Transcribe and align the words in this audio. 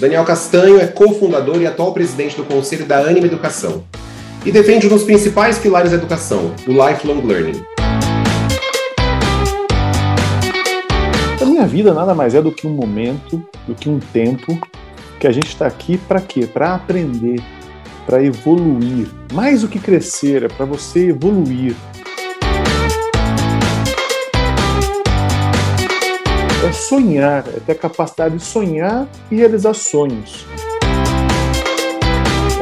Daniel 0.00 0.24
Castanho 0.24 0.80
é 0.80 0.86
cofundador 0.86 1.60
e 1.60 1.66
atual 1.66 1.92
presidente 1.92 2.36
do 2.36 2.44
Conselho 2.44 2.86
da 2.86 2.98
Anima 2.98 3.26
Educação 3.26 3.82
e 4.46 4.52
defende 4.52 4.86
um 4.86 4.90
dos 4.90 5.02
principais 5.02 5.58
pilares 5.58 5.90
da 5.90 5.96
educação, 5.96 6.54
o 6.68 6.70
lifelong 6.70 7.20
learning. 7.26 7.60
A 11.40 11.44
minha 11.44 11.66
vida 11.66 11.92
nada 11.92 12.14
mais 12.14 12.36
é 12.36 12.40
do 12.40 12.52
que 12.52 12.64
um 12.64 12.70
momento, 12.70 13.42
do 13.66 13.74
que 13.74 13.88
um 13.88 13.98
tempo 13.98 14.56
que 15.18 15.26
a 15.26 15.32
gente 15.32 15.48
está 15.48 15.66
aqui 15.66 15.98
para 15.98 16.20
quê? 16.20 16.46
Para 16.46 16.76
aprender, 16.76 17.42
para 18.06 18.22
evoluir. 18.22 19.08
Mais 19.32 19.62
do 19.62 19.68
que 19.68 19.80
crescer, 19.80 20.44
é 20.44 20.48
para 20.48 20.64
você 20.64 21.08
evoluir. 21.08 21.74
É 26.66 26.72
sonhar, 26.72 27.44
é 27.48 27.60
ter 27.60 27.72
a 27.72 27.74
capacidade 27.74 28.36
de 28.36 28.42
sonhar 28.42 29.06
e 29.30 29.36
realizar 29.36 29.74
sonhos. 29.74 30.44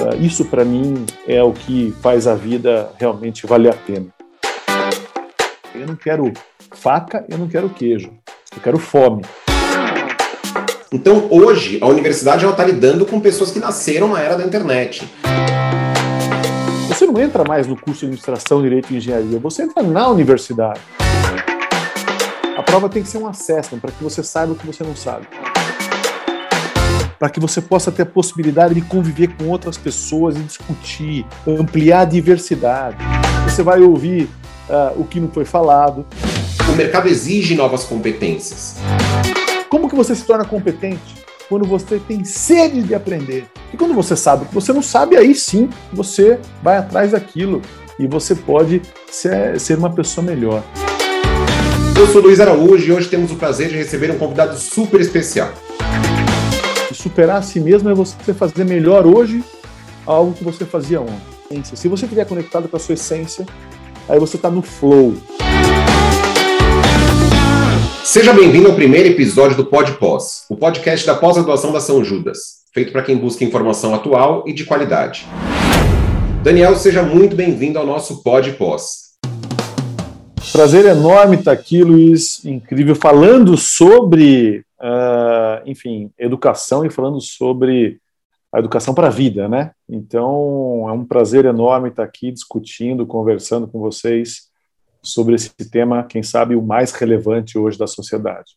Ah, 0.06 0.14
isso 0.20 0.44
para 0.44 0.64
mim 0.64 1.06
é 1.26 1.42
o 1.42 1.52
que 1.52 1.94
faz 2.02 2.26
a 2.26 2.34
vida 2.34 2.92
realmente 2.98 3.46
valer 3.46 3.72
a 3.72 3.76
pena. 3.76 4.06
Eu 5.74 5.86
não 5.86 5.96
quero 5.96 6.30
faca, 6.72 7.24
eu 7.28 7.38
não 7.38 7.48
quero 7.48 7.70
queijo, 7.70 8.12
eu 8.54 8.62
quero 8.62 8.78
fome. 8.78 9.22
Então, 10.92 11.26
hoje, 11.30 11.78
a 11.82 11.86
universidade 11.86 12.46
está 12.46 12.64
lidando 12.64 13.06
com 13.06 13.18
pessoas 13.18 13.50
que 13.50 13.58
nasceram 13.58 14.08
na 14.08 14.20
era 14.20 14.36
da 14.36 14.44
internet. 14.44 15.08
Você 16.86 17.06
não 17.06 17.18
entra 17.20 17.44
mais 17.44 17.66
no 17.66 17.76
curso 17.76 18.00
de 18.00 18.06
administração, 18.06 18.62
direito 18.62 18.92
e 18.92 18.96
engenharia, 18.98 19.38
você 19.38 19.62
entra 19.62 19.82
na 19.82 20.08
universidade. 20.08 20.80
Prova 22.76 22.90
tem 22.90 23.02
que 23.02 23.08
ser 23.08 23.16
um 23.16 23.26
assessment 23.26 23.78
para 23.78 23.90
que 23.90 24.04
você 24.04 24.22
saiba 24.22 24.52
o 24.52 24.54
que 24.54 24.66
você 24.66 24.84
não 24.84 24.94
sabe. 24.94 25.26
Para 27.18 27.30
que 27.30 27.40
você 27.40 27.62
possa 27.62 27.90
ter 27.90 28.02
a 28.02 28.06
possibilidade 28.06 28.74
de 28.74 28.82
conviver 28.82 29.34
com 29.34 29.48
outras 29.48 29.78
pessoas 29.78 30.36
e 30.36 30.40
discutir, 30.40 31.24
ampliar 31.46 32.00
a 32.00 32.04
diversidade. 32.04 32.98
Você 33.48 33.62
vai 33.62 33.80
ouvir 33.80 34.24
uh, 34.68 35.00
o 35.00 35.06
que 35.06 35.18
não 35.18 35.30
foi 35.30 35.46
falado. 35.46 36.04
O 36.70 36.76
mercado 36.76 37.08
exige 37.08 37.54
novas 37.54 37.82
competências. 37.84 38.76
Como 39.70 39.88
que 39.88 39.96
você 39.96 40.14
se 40.14 40.24
torna 40.24 40.44
competente? 40.44 41.24
Quando 41.48 41.64
você 41.64 41.98
tem 41.98 42.26
sede 42.26 42.82
de 42.82 42.94
aprender. 42.94 43.46
E 43.72 43.76
quando 43.78 43.94
você 43.94 44.14
sabe 44.14 44.44
o 44.44 44.48
que 44.48 44.54
você 44.54 44.74
não 44.74 44.82
sabe, 44.82 45.16
aí 45.16 45.34
sim 45.34 45.70
você 45.94 46.38
vai 46.62 46.76
atrás 46.76 47.12
daquilo 47.12 47.62
e 47.98 48.06
você 48.06 48.34
pode 48.34 48.82
ser 49.08 49.78
uma 49.78 49.90
pessoa 49.90 50.22
melhor. 50.22 50.62
Eu 51.98 52.06
sou 52.08 52.20
Luiz 52.20 52.38
Araújo 52.40 52.86
e 52.86 52.92
hoje 52.92 53.08
temos 53.08 53.32
o 53.32 53.36
prazer 53.36 53.70
de 53.70 53.76
receber 53.76 54.10
um 54.10 54.18
convidado 54.18 54.54
super 54.58 55.00
especial. 55.00 55.50
Superar 56.92 57.38
a 57.38 57.42
si 57.42 57.58
mesmo 57.58 57.88
é 57.88 57.94
você 57.94 58.34
fazer 58.34 58.64
melhor 58.66 59.06
hoje 59.06 59.42
algo 60.04 60.34
que 60.34 60.44
você 60.44 60.66
fazia 60.66 61.00
ontem. 61.00 61.64
Se 61.74 61.88
você 61.88 62.04
estiver 62.04 62.26
conectado 62.26 62.68
com 62.68 62.76
a 62.76 62.78
sua 62.78 62.92
essência, 62.92 63.46
aí 64.06 64.20
você 64.20 64.36
está 64.36 64.50
no 64.50 64.60
flow. 64.60 65.14
Seja 68.04 68.34
bem-vindo 68.34 68.68
ao 68.68 68.74
primeiro 68.74 69.08
episódio 69.08 69.56
do 69.56 69.64
Pod 69.64 69.92
Pós, 69.92 70.44
o 70.50 70.56
podcast 70.56 71.06
da 71.06 71.14
pós-graduação 71.14 71.72
da 71.72 71.80
São 71.80 72.04
Judas, 72.04 72.58
feito 72.74 72.92
para 72.92 73.02
quem 73.02 73.16
busca 73.16 73.42
informação 73.42 73.94
atual 73.94 74.44
e 74.46 74.52
de 74.52 74.64
qualidade. 74.64 75.26
Daniel, 76.42 76.76
seja 76.76 77.02
muito 77.02 77.34
bem-vindo 77.34 77.78
ao 77.78 77.86
nosso 77.86 78.22
Pod 78.22 78.52
Pós. 78.52 79.05
Prazer 80.52 80.86
enorme 80.86 81.36
estar 81.36 81.52
aqui, 81.52 81.82
Luiz. 81.82 82.44
Incrível, 82.44 82.94
falando 82.94 83.56
sobre, 83.56 84.64
uh, 84.80 85.62
enfim, 85.66 86.10
educação 86.18 86.84
e 86.84 86.90
falando 86.90 87.20
sobre 87.20 88.00
a 88.52 88.58
educação 88.58 88.94
para 88.94 89.08
a 89.08 89.10
vida, 89.10 89.48
né? 89.48 89.72
Então, 89.88 90.86
é 90.88 90.92
um 90.92 91.04
prazer 91.04 91.44
enorme 91.44 91.90
estar 91.90 92.04
aqui 92.04 92.32
discutindo, 92.32 93.06
conversando 93.06 93.66
com 93.66 93.78
vocês 93.78 94.46
sobre 95.02 95.34
esse 95.34 95.50
tema, 95.70 96.04
quem 96.04 96.22
sabe 96.22 96.56
o 96.56 96.62
mais 96.62 96.92
relevante 96.92 97.58
hoje 97.58 97.78
da 97.78 97.86
sociedade. 97.86 98.52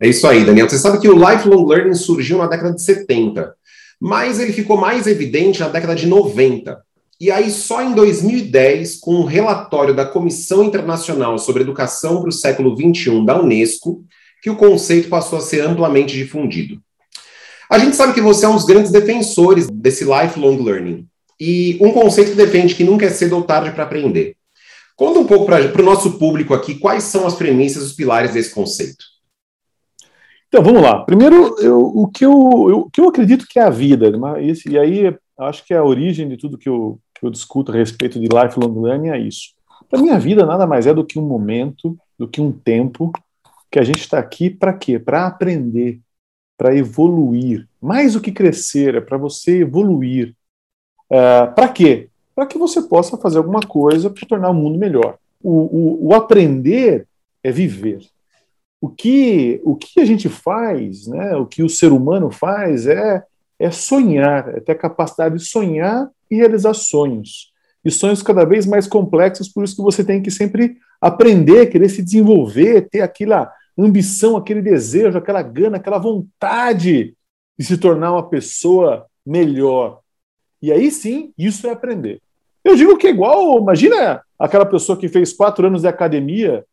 É 0.00 0.08
isso 0.08 0.26
aí, 0.26 0.44
Daniel. 0.44 0.68
Você 0.68 0.78
sabe 0.78 0.98
que 0.98 1.08
o 1.08 1.14
lifelong 1.14 1.66
learning 1.66 1.94
surgiu 1.94 2.38
na 2.38 2.46
década 2.46 2.74
de 2.74 2.82
70, 2.82 3.54
mas 4.00 4.40
ele 4.40 4.52
ficou 4.52 4.76
mais 4.76 5.06
evidente 5.06 5.60
na 5.60 5.68
década 5.68 5.94
de 5.94 6.06
90. 6.06 6.82
E 7.20 7.30
aí, 7.30 7.50
só 7.50 7.82
em 7.82 7.94
2010, 7.94 8.98
com 8.98 9.14
um 9.14 9.24
relatório 9.24 9.94
da 9.94 10.04
Comissão 10.04 10.64
Internacional 10.64 11.38
sobre 11.38 11.62
Educação 11.62 12.20
para 12.20 12.28
o 12.28 12.32
Século 12.32 12.76
XXI 12.76 13.24
da 13.24 13.40
Unesco, 13.40 14.04
que 14.42 14.50
o 14.50 14.56
conceito 14.56 15.08
passou 15.08 15.38
a 15.38 15.42
ser 15.42 15.60
amplamente 15.60 16.14
difundido. 16.14 16.80
A 17.70 17.78
gente 17.78 17.96
sabe 17.96 18.12
que 18.12 18.20
você 18.20 18.44
é 18.44 18.48
um 18.48 18.56
dos 18.56 18.66
grandes 18.66 18.92
defensores 18.92 19.68
desse 19.70 20.04
lifelong 20.04 20.62
learning, 20.62 21.06
e 21.40 21.78
um 21.80 21.92
conceito 21.92 22.30
que 22.30 22.36
defende 22.36 22.74
que 22.74 22.84
nunca 22.84 23.06
é 23.06 23.10
cedo 23.10 23.36
ou 23.36 23.42
tarde 23.42 23.72
para 23.72 23.84
aprender. 23.84 24.36
Conta 24.96 25.18
um 25.18 25.26
pouco 25.26 25.46
para 25.46 25.82
o 25.82 25.84
nosso 25.84 26.18
público 26.18 26.54
aqui 26.54 26.76
quais 26.76 27.04
são 27.04 27.26
as 27.26 27.34
premissas, 27.34 27.82
os 27.82 27.92
pilares 27.92 28.32
desse 28.32 28.54
conceito. 28.54 29.04
Então, 30.48 30.62
vamos 30.62 30.82
lá. 30.82 31.04
Primeiro, 31.04 31.56
eu, 31.58 31.80
o, 31.80 32.06
que 32.06 32.24
eu, 32.24 32.66
eu, 32.68 32.90
que 32.92 33.00
eu 33.00 33.08
acredito 33.08 33.46
que 33.48 33.58
é 33.58 33.62
a 33.62 33.70
vida, 33.70 34.10
né? 34.10 34.46
esse, 34.46 34.68
e 34.70 34.78
aí 34.78 35.16
acho 35.36 35.66
que 35.66 35.74
é 35.74 35.78
a 35.78 35.84
origem 35.84 36.28
de 36.28 36.36
tudo 36.36 36.56
que 36.56 36.68
eu, 36.68 37.00
que 37.24 37.28
eu 37.28 37.30
discuto 37.30 37.72
a 37.72 37.74
respeito 37.74 38.20
de 38.20 38.28
lifelong 38.28 38.80
learning 38.80 39.08
é 39.08 39.18
isso. 39.18 39.54
Para 39.88 40.00
mim, 40.00 40.10
a 40.10 40.18
vida 40.18 40.44
nada 40.44 40.66
mais 40.66 40.86
é 40.86 40.92
do 40.94 41.04
que 41.04 41.18
um 41.18 41.26
momento, 41.26 41.96
do 42.18 42.28
que 42.28 42.40
um 42.40 42.52
tempo 42.52 43.10
que 43.70 43.78
a 43.78 43.84
gente 43.84 44.00
está 44.00 44.18
aqui 44.18 44.50
para 44.50 44.72
quê? 44.72 44.98
Para 44.98 45.26
aprender, 45.26 46.00
para 46.56 46.74
evoluir. 46.76 47.68
Mais 47.80 48.12
do 48.12 48.20
que 48.20 48.30
crescer, 48.30 48.94
é 48.94 49.00
para 49.00 49.16
você 49.16 49.62
evoluir. 49.62 50.34
Uh, 51.10 51.52
para 51.54 51.68
quê? 51.68 52.08
para 52.34 52.46
que 52.46 52.58
você 52.58 52.82
possa 52.82 53.16
fazer 53.16 53.38
alguma 53.38 53.60
coisa 53.60 54.10
para 54.10 54.26
tornar 54.26 54.50
o 54.50 54.54
mundo 54.54 54.78
melhor. 54.78 55.18
O, 55.42 55.50
o, 55.50 56.08
o, 56.08 56.14
aprender 56.14 57.06
é 57.42 57.52
viver. 57.52 58.00
O 58.80 58.88
que, 58.88 59.60
o 59.64 59.76
que 59.76 60.00
a 60.00 60.04
gente 60.04 60.28
faz, 60.28 61.06
né, 61.06 61.36
o 61.36 61.46
que 61.46 61.62
o 61.62 61.68
ser 61.68 61.92
humano 61.92 62.30
faz 62.30 62.86
é, 62.86 63.24
é 63.58 63.70
sonhar, 63.70 64.48
é 64.48 64.60
ter 64.60 64.72
a 64.72 64.78
capacidade 64.78 65.36
de 65.38 65.44
sonhar 65.44 66.10
e 66.30 66.36
realizar 66.36 66.74
sonhos. 66.74 67.52
E 67.84 67.90
sonhos 67.90 68.22
cada 68.22 68.44
vez 68.44 68.66
mais 68.66 68.86
complexos, 68.86 69.48
por 69.48 69.64
isso 69.64 69.76
que 69.76 69.82
você 69.82 70.02
tem 70.02 70.22
que 70.22 70.30
sempre 70.30 70.78
aprender, 71.00 71.66
querer 71.66 71.88
se 71.88 72.02
desenvolver, 72.02 72.88
ter 72.88 73.02
aquela 73.02 73.52
ambição, 73.76 74.36
aquele 74.36 74.62
desejo, 74.62 75.18
aquela 75.18 75.42
gana, 75.42 75.76
aquela 75.76 75.98
vontade 75.98 77.14
de 77.58 77.64
se 77.64 77.76
tornar 77.76 78.12
uma 78.12 78.28
pessoa 78.28 79.06
melhor. 79.24 80.00
E 80.62 80.72
aí 80.72 80.90
sim, 80.90 81.32
isso 81.36 81.66
é 81.66 81.70
aprender. 81.70 82.20
Eu 82.64 82.74
digo 82.74 82.96
que 82.96 83.06
é 83.06 83.10
igual, 83.10 83.58
imagina 83.58 84.22
aquela 84.38 84.64
pessoa 84.64 84.98
que 84.98 85.08
fez 85.08 85.32
quatro 85.32 85.66
anos 85.66 85.82
de 85.82 85.88
academia 85.88 86.64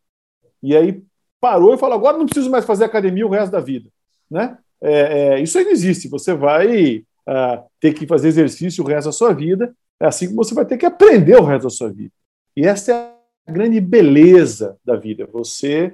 e 0.64 0.76
aí 0.76 1.04
parou 1.42 1.74
e 1.74 1.78
falou: 1.78 1.96
agora 1.96 2.18
não 2.18 2.26
preciso 2.26 2.50
mais 2.50 2.64
fazer 2.64 2.86
academia 2.86 3.26
o 3.26 3.30
resto 3.30 3.52
da 3.52 3.60
vida. 3.60 3.90
Né? 4.30 4.58
É, 4.82 4.94
é, 4.94 5.40
isso 5.42 5.62
não 5.62 5.70
existe. 5.70 6.08
Você 6.08 6.34
vai 6.34 7.04
uh, 7.28 7.64
ter 7.80 7.94
que 7.94 8.08
fazer 8.08 8.30
exercício 8.30 8.84
o 8.84 8.88
resto 8.88 9.08
da 9.08 9.12
sua 9.12 9.34
vida, 9.34 9.74
é 10.00 10.08
assim 10.08 10.28
como 10.28 10.44
você 10.44 10.54
vai 10.54 10.66
ter 10.66 10.78
que 10.78 10.86
aprender 10.86 11.36
o 11.36 11.44
resto 11.44 11.64
da 11.64 11.70
sua 11.70 11.92
vida. 11.92 12.14
E 12.56 12.66
essa 12.66 12.92
é 12.92 12.96
a 13.48 13.52
grande 13.52 13.80
beleza 13.80 14.78
da 14.84 14.96
vida, 14.96 15.28
você 15.32 15.94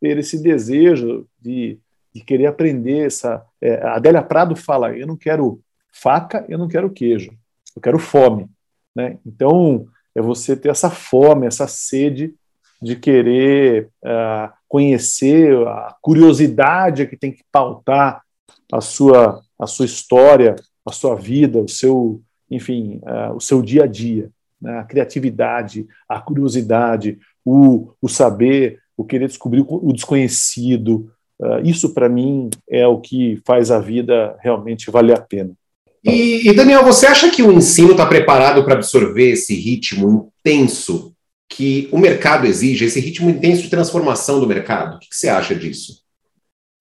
ter 0.00 0.18
esse 0.18 0.42
desejo 0.42 1.26
de, 1.40 1.78
de 2.14 2.22
querer 2.22 2.46
aprender. 2.46 3.06
Essa, 3.06 3.44
é, 3.60 3.74
a 3.82 3.96
Adélia 3.96 4.22
Prado 4.22 4.54
fala: 4.54 4.96
eu 4.96 5.06
não 5.06 5.16
quero 5.16 5.60
faca, 5.92 6.44
eu 6.48 6.58
não 6.58 6.68
quero 6.68 6.90
queijo, 6.90 7.32
eu 7.74 7.82
quero 7.82 7.98
fome. 7.98 8.46
Né? 8.94 9.18
Então, 9.24 9.86
é 10.14 10.20
você 10.20 10.56
ter 10.56 10.70
essa 10.70 10.90
fome, 10.90 11.46
essa 11.46 11.66
sede 11.66 12.34
de 12.80 12.96
querer 12.96 13.88
uh, 14.04 14.52
conhecer, 14.68 15.54
a 15.66 15.94
curiosidade 16.00 17.06
que 17.06 17.16
tem 17.16 17.32
que 17.32 17.42
pautar 17.50 18.22
a 18.72 18.80
sua, 18.80 19.42
a 19.58 19.66
sua 19.66 19.86
história, 19.86 20.56
a 20.84 20.92
sua 20.92 21.14
vida, 21.14 21.58
o 21.58 21.68
seu, 21.68 22.20
enfim, 22.50 23.00
uh, 23.02 23.34
o 23.34 23.40
seu 23.40 23.62
dia 23.62 23.84
a 23.84 23.86
dia. 23.86 24.30
Né? 24.60 24.78
A 24.78 24.84
criatividade, 24.84 25.86
a 26.08 26.20
curiosidade, 26.20 27.18
o, 27.44 27.92
o 28.00 28.08
saber, 28.08 28.78
o 28.96 29.04
querer 29.04 29.28
descobrir 29.28 29.64
o 29.66 29.92
desconhecido. 29.92 31.10
Uh, 31.40 31.60
isso, 31.64 31.92
para 31.92 32.08
mim, 32.08 32.50
é 32.68 32.86
o 32.86 33.00
que 33.00 33.40
faz 33.44 33.70
a 33.70 33.78
vida 33.78 34.36
realmente 34.40 34.90
valer 34.90 35.16
a 35.16 35.20
pena. 35.20 35.52
E, 36.04 36.48
e, 36.48 36.54
Daniel, 36.54 36.84
você 36.84 37.06
acha 37.06 37.30
que 37.30 37.42
o 37.42 37.52
ensino 37.52 37.90
está 37.90 38.06
preparado 38.06 38.64
para 38.64 38.74
absorver 38.74 39.32
esse 39.32 39.54
ritmo 39.54 40.30
intenso 40.40 41.12
que 41.48 41.88
o 41.90 41.98
mercado 41.98 42.46
exige, 42.46 42.84
esse 42.84 43.00
ritmo 43.00 43.28
intenso 43.28 43.62
de 43.62 43.70
transformação 43.70 44.38
do 44.38 44.46
mercado? 44.46 44.96
O 44.96 44.98
que, 45.00 45.08
que 45.08 45.16
você 45.16 45.28
acha 45.28 45.54
disso? 45.54 46.05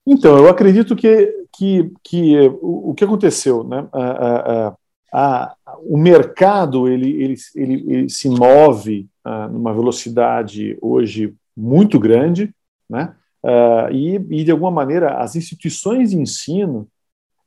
Então, 0.05 0.37
eu 0.37 0.49
acredito 0.49 0.95
que, 0.95 1.45
que, 1.51 1.91
que 2.03 2.37
o, 2.61 2.91
o 2.91 2.93
que 2.93 3.03
aconteceu, 3.03 3.63
né? 3.63 3.87
A, 3.91 4.03
a, 4.03 4.75
a, 5.13 5.55
o 5.79 5.97
mercado 5.97 6.87
ele, 6.87 7.09
ele, 7.09 7.35
ele, 7.55 7.73
ele 7.87 8.09
se 8.09 8.29
move 8.29 9.07
uh, 9.25 9.51
numa 9.51 9.73
velocidade 9.73 10.77
hoje 10.81 11.33
muito 11.55 11.99
grande, 11.99 12.53
né? 12.89 13.15
Uh, 13.43 13.91
e, 13.91 14.15
e, 14.15 14.43
de 14.43 14.51
alguma 14.51 14.71
maneira, 14.71 15.19
as 15.19 15.35
instituições 15.35 16.09
de 16.09 16.17
ensino 16.17 16.87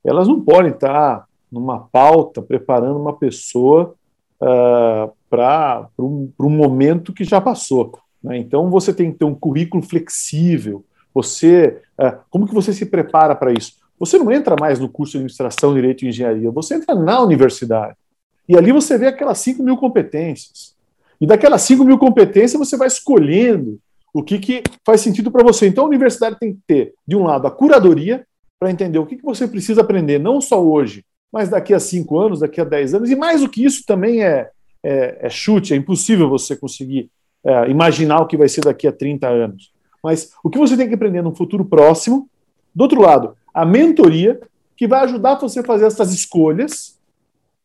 elas 0.05 0.29
não 0.29 0.41
podem 0.41 0.71
estar 0.71 1.27
numa 1.51 1.81
pauta 1.81 2.41
preparando 2.41 2.99
uma 2.99 3.17
pessoa 3.17 3.95
uh, 4.41 5.13
para 5.29 5.89
um, 5.99 6.33
um 6.41 6.51
momento 6.51 7.13
que 7.13 7.25
já 7.25 7.41
passou. 7.41 7.99
Né? 8.23 8.39
Então 8.39 8.71
você 8.71 8.93
tem 8.93 9.13
que 9.13 9.19
ter 9.19 9.25
um 9.25 9.35
currículo 9.35 9.83
flexível. 9.83 10.85
Você, 11.19 11.81
uh, 12.01 12.17
como 12.31 12.47
que 12.47 12.55
você 12.55 12.73
se 12.73 12.87
prepara 12.87 13.35
para 13.35 13.53
isso? 13.53 13.73
Você 13.99 14.17
não 14.17 14.31
entra 14.31 14.55
mais 14.59 14.79
no 14.79 14.89
curso 14.89 15.13
de 15.13 15.19
administração, 15.19 15.75
direito 15.75 16.05
e 16.05 16.09
engenharia. 16.09 16.49
Você 16.53 16.77
entra 16.77 16.95
na 16.95 17.21
universidade 17.21 17.97
e 18.49 18.57
ali 18.57 18.71
você 18.71 18.97
vê 18.97 19.09
aquelas 19.09 19.39
5 19.39 19.61
mil 19.61 19.77
competências. 19.77 20.77
E 21.21 21.27
daquelas 21.27 21.63
5 21.63 21.85
mil 21.85 21.99
competências 21.99 22.57
você 22.57 22.77
vai 22.77 22.87
escolhendo 22.87 23.81
o 24.15 24.23
que, 24.23 24.39
que 24.39 24.63
faz 24.87 25.01
sentido 25.01 25.29
para 25.29 25.43
você. 25.43 25.67
Então 25.67 25.85
a 25.85 25.89
universidade 25.89 26.39
tem 26.39 26.53
que 26.53 26.61
ter, 26.69 26.95
de 27.05 27.17
um 27.17 27.25
lado, 27.25 27.49
a 27.49 27.51
curadoria, 27.51 28.25
para 28.61 28.71
entender 28.71 29.01
o 29.01 29.07
que, 29.07 29.17
que 29.17 29.25
você 29.25 29.49
precisa 29.49 29.81
aprender, 29.81 30.21
não 30.21 30.41
só 30.41 30.63
hoje, 30.63 31.05
mas 31.33 31.49
daqui 31.49 31.75
a 31.75 31.81
cinco 31.81 32.17
anos, 32.21 32.41
daqui 32.41 32.61
a 32.61 32.65
dez 32.65 32.95
anos, 32.95 33.11
e 33.11 33.17
mais 33.17 33.41
do 33.41 33.49
que 33.49 33.65
isso 33.65 33.85
também 33.85 34.23
é, 34.23 34.51
é, 34.85 35.19
é 35.23 35.29
chute, 35.29 35.75
é 35.75 35.77
impossível 35.77 36.29
você 36.29 36.55
conseguir 36.55 37.11
é, 37.45 37.69
imaginar 37.69 38.21
o 38.21 38.27
que 38.27 38.37
vai 38.37 38.49
ser 38.49 38.61
daqui 38.61 38.87
a 38.87 38.93
30 38.93 39.29
anos. 39.29 39.73
Mas 40.03 40.33
o 40.43 40.51
que 40.51 40.59
você 40.59 40.77
tem 40.77 40.89
que 40.89 40.95
aprender 40.95 41.23
no 41.23 41.35
futuro 41.35 41.65
próximo, 41.65 42.29
do 42.75 42.83
outro 42.83 43.01
lado, 43.01 43.37
a 43.53 43.65
mentoria, 43.65 44.41
que 44.77 44.87
vai 44.87 45.01
ajudar 45.01 45.37
você 45.37 45.61
a 45.61 45.65
fazer 45.65 45.87
essas 45.87 46.13
escolhas, 46.13 46.99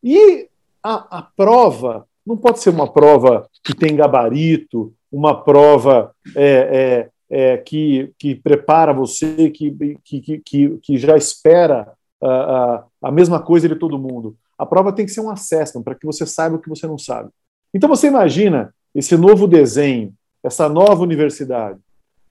e 0.03 0.47
a, 0.81 1.19
a 1.19 1.21
prova 1.21 2.05
não 2.25 2.37
pode 2.37 2.59
ser 2.59 2.69
uma 2.69 2.91
prova 2.91 3.47
que 3.63 3.75
tem 3.75 3.95
gabarito, 3.95 4.93
uma 5.11 5.43
prova 5.43 6.13
é, 6.35 7.09
é, 7.29 7.53
é, 7.53 7.57
que, 7.57 8.11
que 8.17 8.35
prepara 8.35 8.93
você, 8.93 9.49
que, 9.51 9.99
que, 10.03 10.39
que, 10.39 10.79
que 10.81 10.97
já 10.97 11.15
espera 11.15 11.93
a, 12.21 12.83
a 13.01 13.11
mesma 13.11 13.39
coisa 13.39 13.67
de 13.67 13.75
todo 13.75 13.99
mundo. 13.99 14.35
A 14.57 14.65
prova 14.65 14.93
tem 14.93 15.05
que 15.05 15.11
ser 15.11 15.21
um 15.21 15.29
assessment 15.29 15.83
para 15.83 15.95
que 15.95 16.05
você 16.05 16.25
saiba 16.25 16.55
o 16.55 16.59
que 16.59 16.69
você 16.69 16.87
não 16.87 16.97
sabe. 16.97 17.29
Então 17.73 17.89
você 17.89 18.07
imagina 18.07 18.73
esse 18.95 19.17
novo 19.17 19.47
desenho, 19.47 20.13
essa 20.43 20.69
nova 20.69 21.03
universidade, 21.03 21.79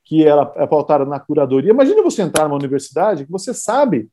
que 0.05 0.25
ela 0.25 0.53
é 0.57 0.67
pautada 0.67 1.05
na 1.05 1.21
curadoria. 1.21 1.71
Imagina 1.71 2.03
você 2.03 2.23
entrar 2.23 2.45
numa 2.45 2.57
universidade 2.57 3.25
que 3.25 3.31
você 3.31 3.55
sabe 3.55 4.09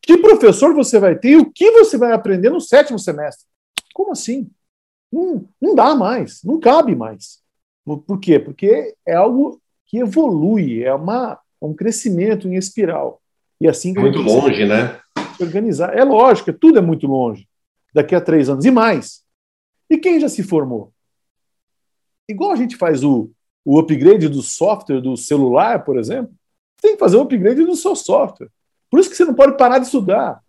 que 0.00 0.16
professor 0.18 0.74
você 0.74 0.98
vai 0.98 1.16
ter 1.16 1.30
e 1.30 1.36
o 1.36 1.50
que 1.50 1.70
você 1.72 1.98
vai 1.98 2.12
aprender 2.12 2.50
no 2.50 2.60
sétimo 2.60 2.98
semestre. 2.98 3.46
Como 3.92 4.12
assim? 4.12 4.48
Não, 5.12 5.48
não 5.60 5.74
dá 5.74 5.94
mais, 5.94 6.42
não 6.42 6.60
cabe 6.60 6.94
mais. 6.94 7.40
Por 7.84 8.18
quê? 8.20 8.38
Porque 8.38 8.94
é 9.06 9.14
algo 9.14 9.60
que 9.86 9.98
evolui, 9.98 10.82
é 10.82 10.92
uma, 10.92 11.38
um 11.60 11.74
crescimento 11.74 12.48
em 12.48 12.56
espiral. 12.56 13.20
E 13.60 13.68
assim 13.68 13.94
muito 13.94 14.18
longe, 14.20 14.66
né? 14.66 15.00
Organizar. 15.40 15.96
É 15.96 16.04
lógico, 16.04 16.52
tudo 16.52 16.78
é 16.78 16.82
muito 16.82 17.06
longe. 17.06 17.48
Daqui 17.94 18.14
a 18.14 18.20
três 18.20 18.48
anos 18.48 18.64
e 18.64 18.70
mais. 18.70 19.22
E 19.88 19.96
quem 19.96 20.20
já 20.20 20.28
se 20.28 20.42
formou? 20.42 20.92
Igual 22.28 22.50
a 22.50 22.56
gente 22.56 22.76
faz 22.76 23.04
o, 23.04 23.30
o 23.66 23.80
upgrade 23.80 24.28
do 24.28 24.42
software 24.42 25.00
do 25.00 25.16
celular, 25.16 25.84
por 25.84 25.98
exemplo, 25.98 26.32
tem 26.80 26.92
que 26.92 27.00
fazer 27.00 27.16
o 27.16 27.22
upgrade 27.22 27.64
do 27.64 27.74
seu 27.74 27.96
software. 27.96 28.48
Por 28.88 29.00
isso 29.00 29.10
que 29.10 29.16
você 29.16 29.24
não 29.24 29.34
pode 29.34 29.56
parar 29.56 29.80
de 29.80 29.86
estudar. 29.86 30.40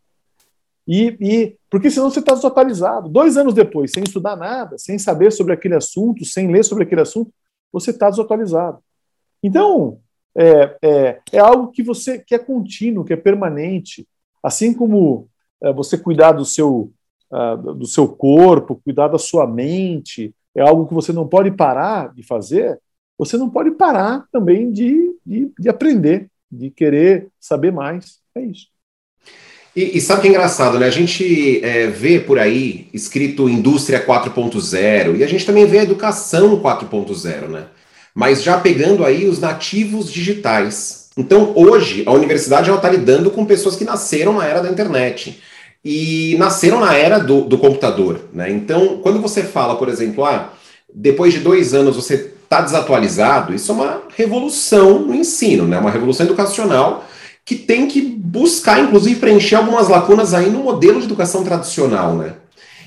E, 0.88 1.18
e 1.20 1.58
porque 1.68 1.90
senão 1.90 2.12
você 2.12 2.20
está 2.20 2.36
desatualizado. 2.36 3.10
Dois 3.10 3.36
anos 3.36 3.56
depois, 3.56 3.92
sem 3.92 4.04
estudar 4.04 4.36
nada, 4.36 4.78
sem 4.78 5.00
saber 5.00 5.32
sobre 5.32 5.52
aquele 5.52 5.74
assunto, 5.74 6.24
sem 6.26 6.52
ler 6.52 6.64
sobre 6.64 6.84
aquele 6.84 7.02
assunto, 7.02 7.34
você 7.74 7.90
está 7.90 8.08
desatualizado. 8.08 8.78
Então, 9.42 10.00
é, 10.38 10.78
é, 10.84 11.20
é, 11.34 11.40
algo 11.40 11.72
que 11.72 11.82
você 11.82 12.20
que 12.20 12.36
é 12.36 12.40
contínuo, 12.40 13.04
que 13.04 13.14
é 13.14 13.18
permanente. 13.18 14.08
Assim 14.44 14.76
como 14.76 15.28
é, 15.62 15.74
você 15.74 15.98
cuidar 15.98 16.34
do 16.34 16.46
seu, 16.46 16.94
uh, 17.32 17.74
do 17.74 17.88
seu 17.88 18.08
corpo, 18.08 18.80
cuidar 18.84 19.08
da 19.08 19.18
sua 19.18 19.48
mente, 19.48 20.36
é 20.54 20.62
algo 20.62 20.86
que 20.88 20.94
você 20.94 21.12
não 21.12 21.28
pode 21.28 21.50
parar 21.50 22.14
de 22.14 22.22
fazer, 22.22 22.80
você 23.18 23.38
não 23.38 23.50
pode 23.50 23.72
parar 23.72 24.26
também 24.32 24.72
de, 24.72 25.16
de, 25.26 25.52
de 25.58 25.70
aprender, 25.70 26.28
de 26.52 26.70
querer 26.70 27.28
saber 27.40 27.72
mais. 27.72 28.20
É 28.36 28.42
isso. 28.42 28.68
E, 29.76 29.98
e, 29.98 30.02
sabe 30.02 30.22
que 30.22 30.28
é 30.28 30.32
engraçado, 30.32 30.80
né? 30.80 30.88
A 30.88 30.92
gente 30.92 31.64
é, 31.64 31.88
vê 31.88 32.20
por 32.20 32.40
aí 32.40 32.88
escrito 32.94 33.48
indústria 33.48 34.04
4.0 34.04 35.18
e 35.18 35.24
a 35.24 35.28
gente 35.28 35.46
também 35.46 35.66
vê 35.66 35.80
a 35.80 35.84
educação 35.84 36.60
4.0, 36.60 37.48
né? 37.48 37.66
Mas 38.14 38.42
já 38.42 38.60
pegando 38.60 39.06
aí 39.06 39.28
os 39.28 39.40
nativos 39.40 40.12
digitais. 40.12 41.10
Então, 41.16 41.54
hoje, 41.56 42.04
a 42.08 42.12
universidade 42.12 42.72
está 42.72 42.90
lidando 42.90 43.30
com 43.30 43.46
pessoas 43.46 43.76
que 43.76 43.86
nasceram 43.86 44.34
na 44.34 44.46
era 44.46 44.62
da 44.62 44.70
internet 44.70 45.40
e 45.86 46.36
nasceram 46.40 46.80
na 46.80 46.96
era 46.96 47.20
do, 47.20 47.42
do 47.42 47.58
computador, 47.58 48.22
né? 48.34 48.50
Então, 48.50 48.98
quando 49.04 49.22
você 49.22 49.44
fala, 49.44 49.76
por 49.76 49.90
exemplo, 49.90 50.26
ah, 50.26 50.54
depois 50.92 51.34
de 51.34 51.40
dois 51.40 51.76
anos 51.76 51.96
você 51.96 52.34
está 52.48 52.62
desatualizado, 52.62 53.54
isso 53.54 53.72
é 53.72 53.76
uma 53.76 54.02
revolução 54.16 55.00
no 55.00 55.14
ensino, 55.14 55.68
né? 55.68 55.78
Uma 55.78 55.92
revolução 55.92 56.26
educacional 56.26 57.04
que 57.44 57.56
tem 57.56 57.88
que 57.88 58.02
buscar, 58.02 58.80
inclusive, 58.80 59.20
preencher 59.20 59.56
algumas 59.56 59.90
lacunas 59.90 60.34
aí 60.34 60.50
no 60.50 60.60
modelo 60.60 61.00
de 61.00 61.06
educação 61.06 61.44
tradicional, 61.44 62.16
né? 62.16 62.34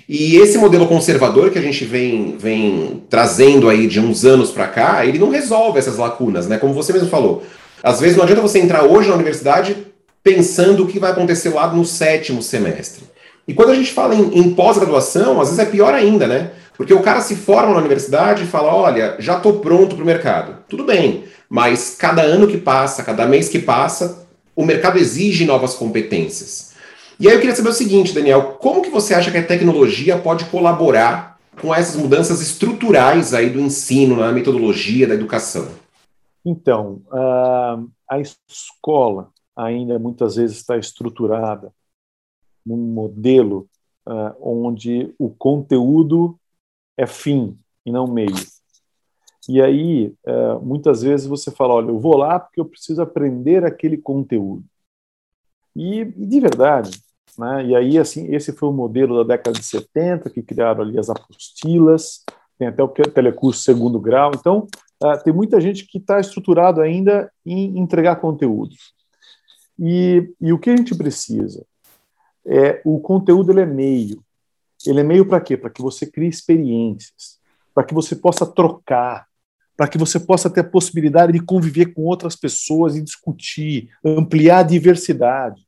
E 0.08 0.36
esse 0.36 0.58
modelo 0.58 0.88
conservador 0.88 1.50
que 1.50 1.58
a 1.58 1.62
gente 1.62 1.84
vem, 1.84 2.36
vem 2.36 3.02
trazendo 3.08 3.68
aí 3.68 3.86
de 3.86 4.00
uns 4.00 4.24
anos 4.24 4.50
para 4.50 4.66
cá, 4.66 5.06
ele 5.06 5.18
não 5.18 5.30
resolve 5.30 5.78
essas 5.78 5.98
lacunas, 5.98 6.48
né? 6.48 6.58
Como 6.58 6.74
você 6.74 6.92
mesmo 6.92 7.08
falou. 7.08 7.44
Às 7.82 8.00
vezes 8.00 8.16
não 8.16 8.24
adianta 8.24 8.42
você 8.42 8.58
entrar 8.58 8.84
hoje 8.84 9.08
na 9.08 9.14
universidade 9.14 9.76
pensando 10.22 10.82
o 10.82 10.86
que 10.86 10.98
vai 10.98 11.12
acontecer 11.12 11.50
lá 11.50 11.72
no 11.72 11.84
sétimo 11.84 12.42
semestre. 12.42 13.04
E 13.46 13.54
quando 13.54 13.70
a 13.70 13.74
gente 13.74 13.92
fala 13.92 14.14
em, 14.14 14.38
em 14.38 14.50
pós-graduação, 14.54 15.40
às 15.40 15.48
vezes 15.48 15.58
é 15.58 15.70
pior 15.70 15.94
ainda, 15.94 16.26
né? 16.26 16.50
Porque 16.80 16.94
o 16.94 17.02
cara 17.02 17.20
se 17.20 17.36
forma 17.36 17.74
na 17.74 17.78
universidade 17.78 18.44
e 18.44 18.46
fala: 18.46 18.74
olha, 18.74 19.14
já 19.18 19.36
estou 19.36 19.60
pronto 19.60 19.94
para 19.94 20.02
o 20.02 20.06
mercado. 20.06 20.64
Tudo 20.66 20.82
bem, 20.82 21.24
mas 21.46 21.94
cada 21.94 22.22
ano 22.22 22.48
que 22.48 22.56
passa, 22.56 23.04
cada 23.04 23.26
mês 23.26 23.50
que 23.50 23.58
passa, 23.58 24.26
o 24.56 24.64
mercado 24.64 24.96
exige 24.96 25.44
novas 25.44 25.74
competências. 25.74 26.72
E 27.18 27.28
aí 27.28 27.34
eu 27.34 27.38
queria 27.38 27.54
saber 27.54 27.68
o 27.68 27.74
seguinte, 27.74 28.14
Daniel, 28.14 28.56
como 28.58 28.80
que 28.80 28.88
você 28.88 29.12
acha 29.12 29.30
que 29.30 29.36
a 29.36 29.46
tecnologia 29.46 30.16
pode 30.16 30.46
colaborar 30.46 31.38
com 31.60 31.74
essas 31.74 31.96
mudanças 31.96 32.40
estruturais 32.40 33.34
aí 33.34 33.50
do 33.50 33.60
ensino, 33.60 34.16
na 34.16 34.32
metodologia 34.32 35.06
da 35.06 35.12
educação? 35.12 35.68
Então, 36.42 37.02
a 38.08 38.18
escola 38.49 39.28
ainda 39.54 39.99
muitas 39.99 40.37
vezes 40.37 40.56
está 40.56 40.78
estruturada 40.78 41.70
num 42.64 42.78
modelo 42.78 43.68
onde 44.40 45.14
o 45.18 45.28
conteúdo 45.28 46.39
é 47.00 47.07
fim 47.07 47.59
e 47.85 47.90
não 47.90 48.07
meio. 48.07 48.35
E 49.49 49.61
aí, 49.61 50.14
é, 50.25 50.54
muitas 50.62 51.02
vezes 51.02 51.26
você 51.26 51.50
fala, 51.50 51.75
olha, 51.75 51.88
eu 51.88 51.99
vou 51.99 52.16
lá 52.16 52.38
porque 52.38 52.61
eu 52.61 52.64
preciso 52.64 53.00
aprender 53.00 53.64
aquele 53.64 53.97
conteúdo. 53.97 54.64
E, 55.75 56.04
de 56.04 56.40
verdade, 56.40 56.90
né? 57.38 57.64
E 57.64 57.75
aí, 57.75 57.99
assim, 57.99 58.35
esse 58.35 58.52
foi 58.52 58.69
o 58.69 58.73
modelo 58.73 59.16
da 59.16 59.37
década 59.37 59.59
de 59.59 59.64
70, 59.64 60.28
que 60.28 60.42
criaram 60.42 60.83
ali 60.83 60.99
as 60.99 61.09
apostilas, 61.09 62.23
tem 62.59 62.69
até 62.69 62.83
o 62.83 62.88
telecurso 62.88 63.62
segundo 63.62 63.99
grau. 63.99 64.33
Então, 64.35 64.66
uh, 65.02 65.23
tem 65.25 65.33
muita 65.33 65.59
gente 65.59 65.87
que 65.87 65.97
está 65.97 66.21
estruturado 66.21 66.83
ainda 66.83 67.33
em 67.45 67.78
entregar 67.78 68.16
conteúdo. 68.16 68.75
E, 69.78 70.30
e 70.38 70.52
o 70.52 70.59
que 70.59 70.69
a 70.69 70.76
gente 70.76 70.95
precisa? 70.95 71.64
É, 72.45 72.83
o 72.85 73.00
conteúdo 73.00 73.52
ele 73.52 73.62
é 73.62 73.66
meio. 73.66 74.23
Ele 74.87 75.00
é 75.00 75.04
meio 75.04 75.26
para 75.26 75.40
quê? 75.40 75.56
Para 75.56 75.70
que 75.70 75.82
você 75.82 76.06
crie 76.06 76.28
experiências, 76.28 77.38
para 77.75 77.84
que 77.84 77.94
você 77.94 78.16
possa 78.16 78.46
trocar, 78.46 79.26
para 79.76 79.88
que 79.88 79.99
você 79.99 80.18
possa 80.18 80.50
ter 80.50 80.60
a 80.60 80.64
possibilidade 80.64 81.32
de 81.32 81.40
conviver 81.40 81.94
com 81.94 82.02
outras 82.02 82.37
pessoas 82.37 82.96
e 82.96 83.02
discutir, 83.02 83.90
ampliar 84.04 84.58
a 84.58 84.62
diversidade. 84.62 85.66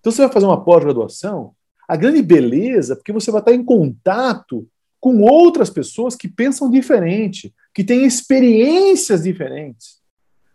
Então 0.00 0.12
você 0.12 0.22
vai 0.22 0.32
fazer 0.32 0.46
uma 0.46 0.62
pós-graduação, 0.62 1.52
a 1.86 1.96
grande 1.96 2.22
beleza, 2.22 2.96
porque 2.96 3.12
você 3.12 3.30
vai 3.30 3.40
estar 3.40 3.52
em 3.52 3.64
contato 3.64 4.68
com 5.00 5.22
outras 5.22 5.70
pessoas 5.70 6.16
que 6.16 6.28
pensam 6.28 6.70
diferente, 6.70 7.54
que 7.72 7.84
têm 7.84 8.04
experiências 8.04 9.22
diferentes. 9.22 9.98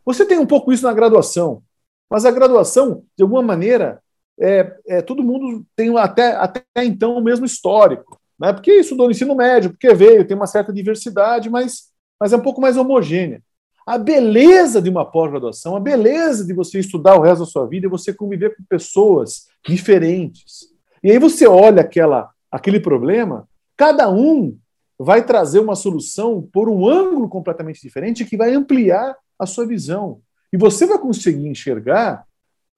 Você 0.05 0.25
tem 0.25 0.37
um 0.37 0.45
pouco 0.45 0.71
isso 0.71 0.83
na 0.83 0.93
graduação, 0.93 1.63
mas 2.09 2.25
a 2.25 2.31
graduação, 2.31 3.03
de 3.17 3.23
alguma 3.23 3.41
maneira, 3.41 4.02
é, 4.39 4.75
é 4.87 5.01
todo 5.01 5.23
mundo 5.23 5.65
tem 5.75 5.95
até, 5.97 6.35
até 6.35 6.63
então 6.77 7.17
o 7.17 7.23
mesmo 7.23 7.45
histórico, 7.45 8.19
né? 8.39 8.51
Porque 8.53 8.71
isso 8.71 8.95
do 8.95 9.09
ensino 9.09 9.35
médio, 9.35 9.71
porque 9.71 9.93
veio, 9.93 10.25
tem 10.25 10.35
uma 10.35 10.47
certa 10.47 10.73
diversidade, 10.73 11.49
mas 11.49 11.93
mas 12.23 12.31
é 12.31 12.37
um 12.37 12.41
pouco 12.41 12.61
mais 12.61 12.77
homogênea. 12.77 13.43
A 13.85 13.97
beleza 13.97 14.81
de 14.81 14.89
uma 14.89 15.03
pós-graduação, 15.03 15.75
a 15.75 15.79
beleza 15.79 16.45
de 16.45 16.53
você 16.53 16.79
estudar 16.79 17.17
o 17.17 17.21
resto 17.21 17.39
da 17.39 17.45
sua 17.45 17.67
vida 17.67 17.85
é 17.85 17.89
você 17.89 18.13
conviver 18.13 18.55
com 18.55 18.63
pessoas 18.63 19.47
diferentes. 19.67 20.69
E 21.03 21.11
aí 21.11 21.19
você 21.19 21.45
olha 21.45 21.81
aquela, 21.81 22.29
aquele 22.49 22.79
problema, 22.79 23.45
cada 23.75 24.09
um 24.09 24.57
vai 24.97 25.25
trazer 25.25 25.59
uma 25.59 25.75
solução 25.75 26.41
por 26.41 26.69
um 26.69 26.87
ângulo 26.87 27.27
completamente 27.27 27.81
diferente 27.81 28.23
que 28.23 28.37
vai 28.37 28.53
ampliar 28.53 29.17
a 29.37 29.45
sua 29.45 29.67
visão. 29.67 30.21
E 30.53 30.55
você 30.55 30.85
vai 30.85 30.97
conseguir 30.97 31.49
enxergar 31.49 32.25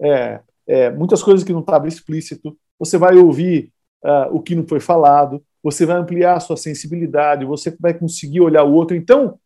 é, 0.02 0.40
é, 0.67 0.89
muitas 0.89 1.22
coisas 1.22 1.43
que 1.43 1.53
não 1.53 1.60
estavam 1.60 1.88
explícito, 1.88 2.57
você 2.79 2.98
vai 2.98 3.15
ouvir 3.15 3.72
uh, 4.03 4.36
o 4.36 4.41
que 4.41 4.55
não 4.55 4.67
foi 4.67 4.79
falado, 4.79 5.43
você 5.63 5.86
vai 5.86 5.98
ampliar 5.98 6.36
a 6.36 6.39
sua 6.39 6.57
sensibilidade, 6.57 7.45
você 7.45 7.75
vai 7.79 7.93
conseguir 7.93 8.41
olhar 8.41 8.63
o 8.63 8.74
outro. 8.74 8.95
Então, 8.95 9.39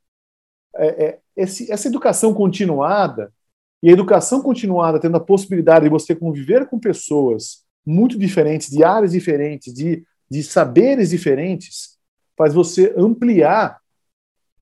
é, 0.76 1.06
é, 1.06 1.20
esse, 1.36 1.72
essa 1.72 1.88
educação 1.88 2.34
continuada, 2.34 3.32
e 3.82 3.90
a 3.90 3.94
educação 3.94 4.42
continuada 4.42 5.00
tendo 5.00 5.16
a 5.16 5.22
possibilidade 5.22 5.86
de 5.86 5.90
você 5.90 6.14
conviver 6.14 6.68
com 6.68 6.78
pessoas 6.78 7.64
muito 7.86 8.20
diferentes, 8.20 8.70
de 8.70 8.84
áreas 8.84 9.14
diferentes, 9.14 9.74
de, 9.74 10.04
de 10.30 10.44
saberes 10.44 11.12
diferentes, 11.12 11.98
faz 12.38 12.54
você 12.54 12.94
ampliar 12.98 13.80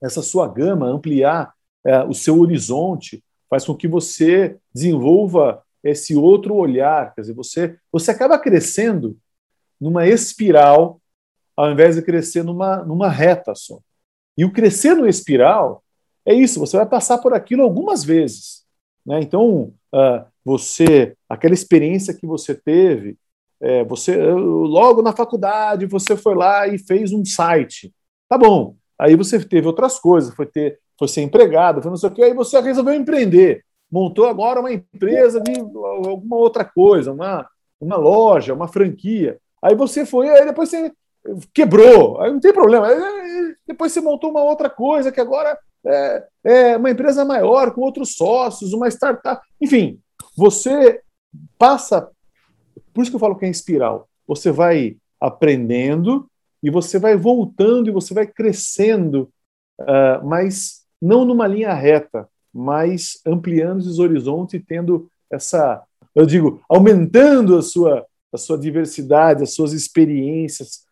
essa 0.01 0.21
sua 0.21 0.47
gama, 0.47 0.87
ampliar 0.87 1.53
é, 1.83 2.03
o 2.03 2.13
seu 2.13 2.39
horizonte, 2.39 3.23
faz 3.49 3.65
com 3.65 3.75
que 3.75 3.87
você 3.87 4.57
desenvolva 4.73 5.63
esse 5.89 6.15
outro 6.15 6.56
olhar. 6.56 7.13
Quer 7.13 7.22
dizer, 7.22 7.34
você, 7.34 7.77
você 7.91 8.12
acaba 8.12 8.39
crescendo 8.39 9.17
numa 9.79 10.08
espiral 10.08 11.00
ao 11.58 11.72
invés 11.72 11.96
de 11.96 12.03
crescer 12.03 12.44
numa, 12.44 12.84
numa 12.84 13.10
reta 13.10 13.56
só. 13.56 13.79
E 14.38 14.46
o 14.46 14.53
crescer 14.53 14.94
no 14.94 15.08
espiral 15.08 15.84
é 16.24 16.34
isso, 16.34 16.60
você 16.60 16.77
vai 16.77 16.86
passar 16.86 17.17
por 17.17 17.34
aquilo 17.34 17.63
algumas 17.63 18.03
vezes. 18.03 18.63
Né? 19.03 19.22
Então, 19.22 19.74
uh, 19.94 20.25
você, 20.46 21.15
aquela 21.27 21.56
experiência 21.56 22.13
que 22.13 22.27
você 22.27 22.53
teve, 22.53 23.17
é, 23.60 23.84
você 23.84 24.15
logo 24.15 25.01
na 25.01 25.12
faculdade 25.12 25.88
você 25.88 26.15
foi 26.15 26.36
lá 26.36 26.67
e 26.67 26.77
fez 26.77 27.12
um 27.12 27.25
site. 27.25 27.91
Tá 28.29 28.38
bom. 28.38 28.75
Aí 29.00 29.15
você 29.15 29.44
teve 29.44 29.65
outras 29.65 30.00
coisas, 30.00 30.34
foi 30.36 30.46
ter, 30.46 30.79
foi 30.98 31.08
ser 31.08 31.22
empregado, 31.22 31.82
foi 31.82 31.89
não 31.89 31.98
sei 31.98 32.10
o 32.10 32.13
quê, 32.13 32.24
aí 32.24 32.34
você 32.34 32.60
resolveu 32.62 32.94
empreender 32.94 33.63
montou 33.91 34.25
agora 34.25 34.60
uma 34.60 34.72
empresa 34.72 35.41
de 35.41 35.60
alguma 35.60 36.36
outra 36.36 36.63
coisa, 36.63 37.12
uma, 37.12 37.48
uma 37.79 37.96
loja, 37.96 38.53
uma 38.53 38.67
franquia. 38.67 39.39
Aí 39.62 39.75
você 39.75 40.06
foi, 40.06 40.29
aí 40.29 40.46
depois 40.46 40.70
você 40.70 40.91
quebrou, 41.53 42.22
aí 42.22 42.32
não 42.32 42.39
tem 42.39 42.53
problema. 42.53 42.88
Aí, 42.88 43.56
depois 43.67 43.91
você 43.91 44.01
montou 44.01 44.29
uma 44.29 44.44
outra 44.44 44.70
coisa 44.70 45.12
que 45.12 45.20
agora 45.20 45.58
é, 45.86 46.27
é 46.44 46.77
uma 46.77 46.91
empresa 46.91 47.25
maior, 47.25 47.74
com 47.74 47.82
outros 47.82 48.15
sócios, 48.15 48.74
uma 48.74 48.88
startup. 48.88 49.41
Enfim, 49.60 50.00
você 50.36 51.01
passa. 51.58 52.10
Por 52.94 53.01
isso 53.01 53.12
que 53.12 53.15
eu 53.15 53.20
falo 53.20 53.36
que 53.36 53.46
é 53.46 53.50
espiral. 53.50 54.08
Você 54.27 54.51
vai 54.51 54.98
aprendendo 55.20 56.29
e 56.62 56.70
você 56.70 57.00
vai 57.00 57.15
voltando 57.15 57.89
e 57.89 57.94
você 57.94 58.13
vai 58.13 58.27
crescendo, 58.27 59.29
uh, 59.79 60.25
mas 60.25 60.84
não 61.01 61.25
numa 61.25 61.48
linha 61.48 61.74
reta 61.74 62.27
mas 62.57 63.19
ampliando 63.23 63.81
os 63.81 63.99
horizontes 63.99 64.55
e 64.55 64.59
tendo 64.59 65.07
essa, 65.31 65.83
eu 66.15 66.25
digo, 66.25 66.59
aumentando 66.67 67.55
a 67.55 67.61
sua, 67.61 68.03
a 68.33 68.37
sua 68.37 68.57
diversidade, 68.57 69.43
as 69.43 69.53
suas 69.53 69.73
experiências, 69.73 70.85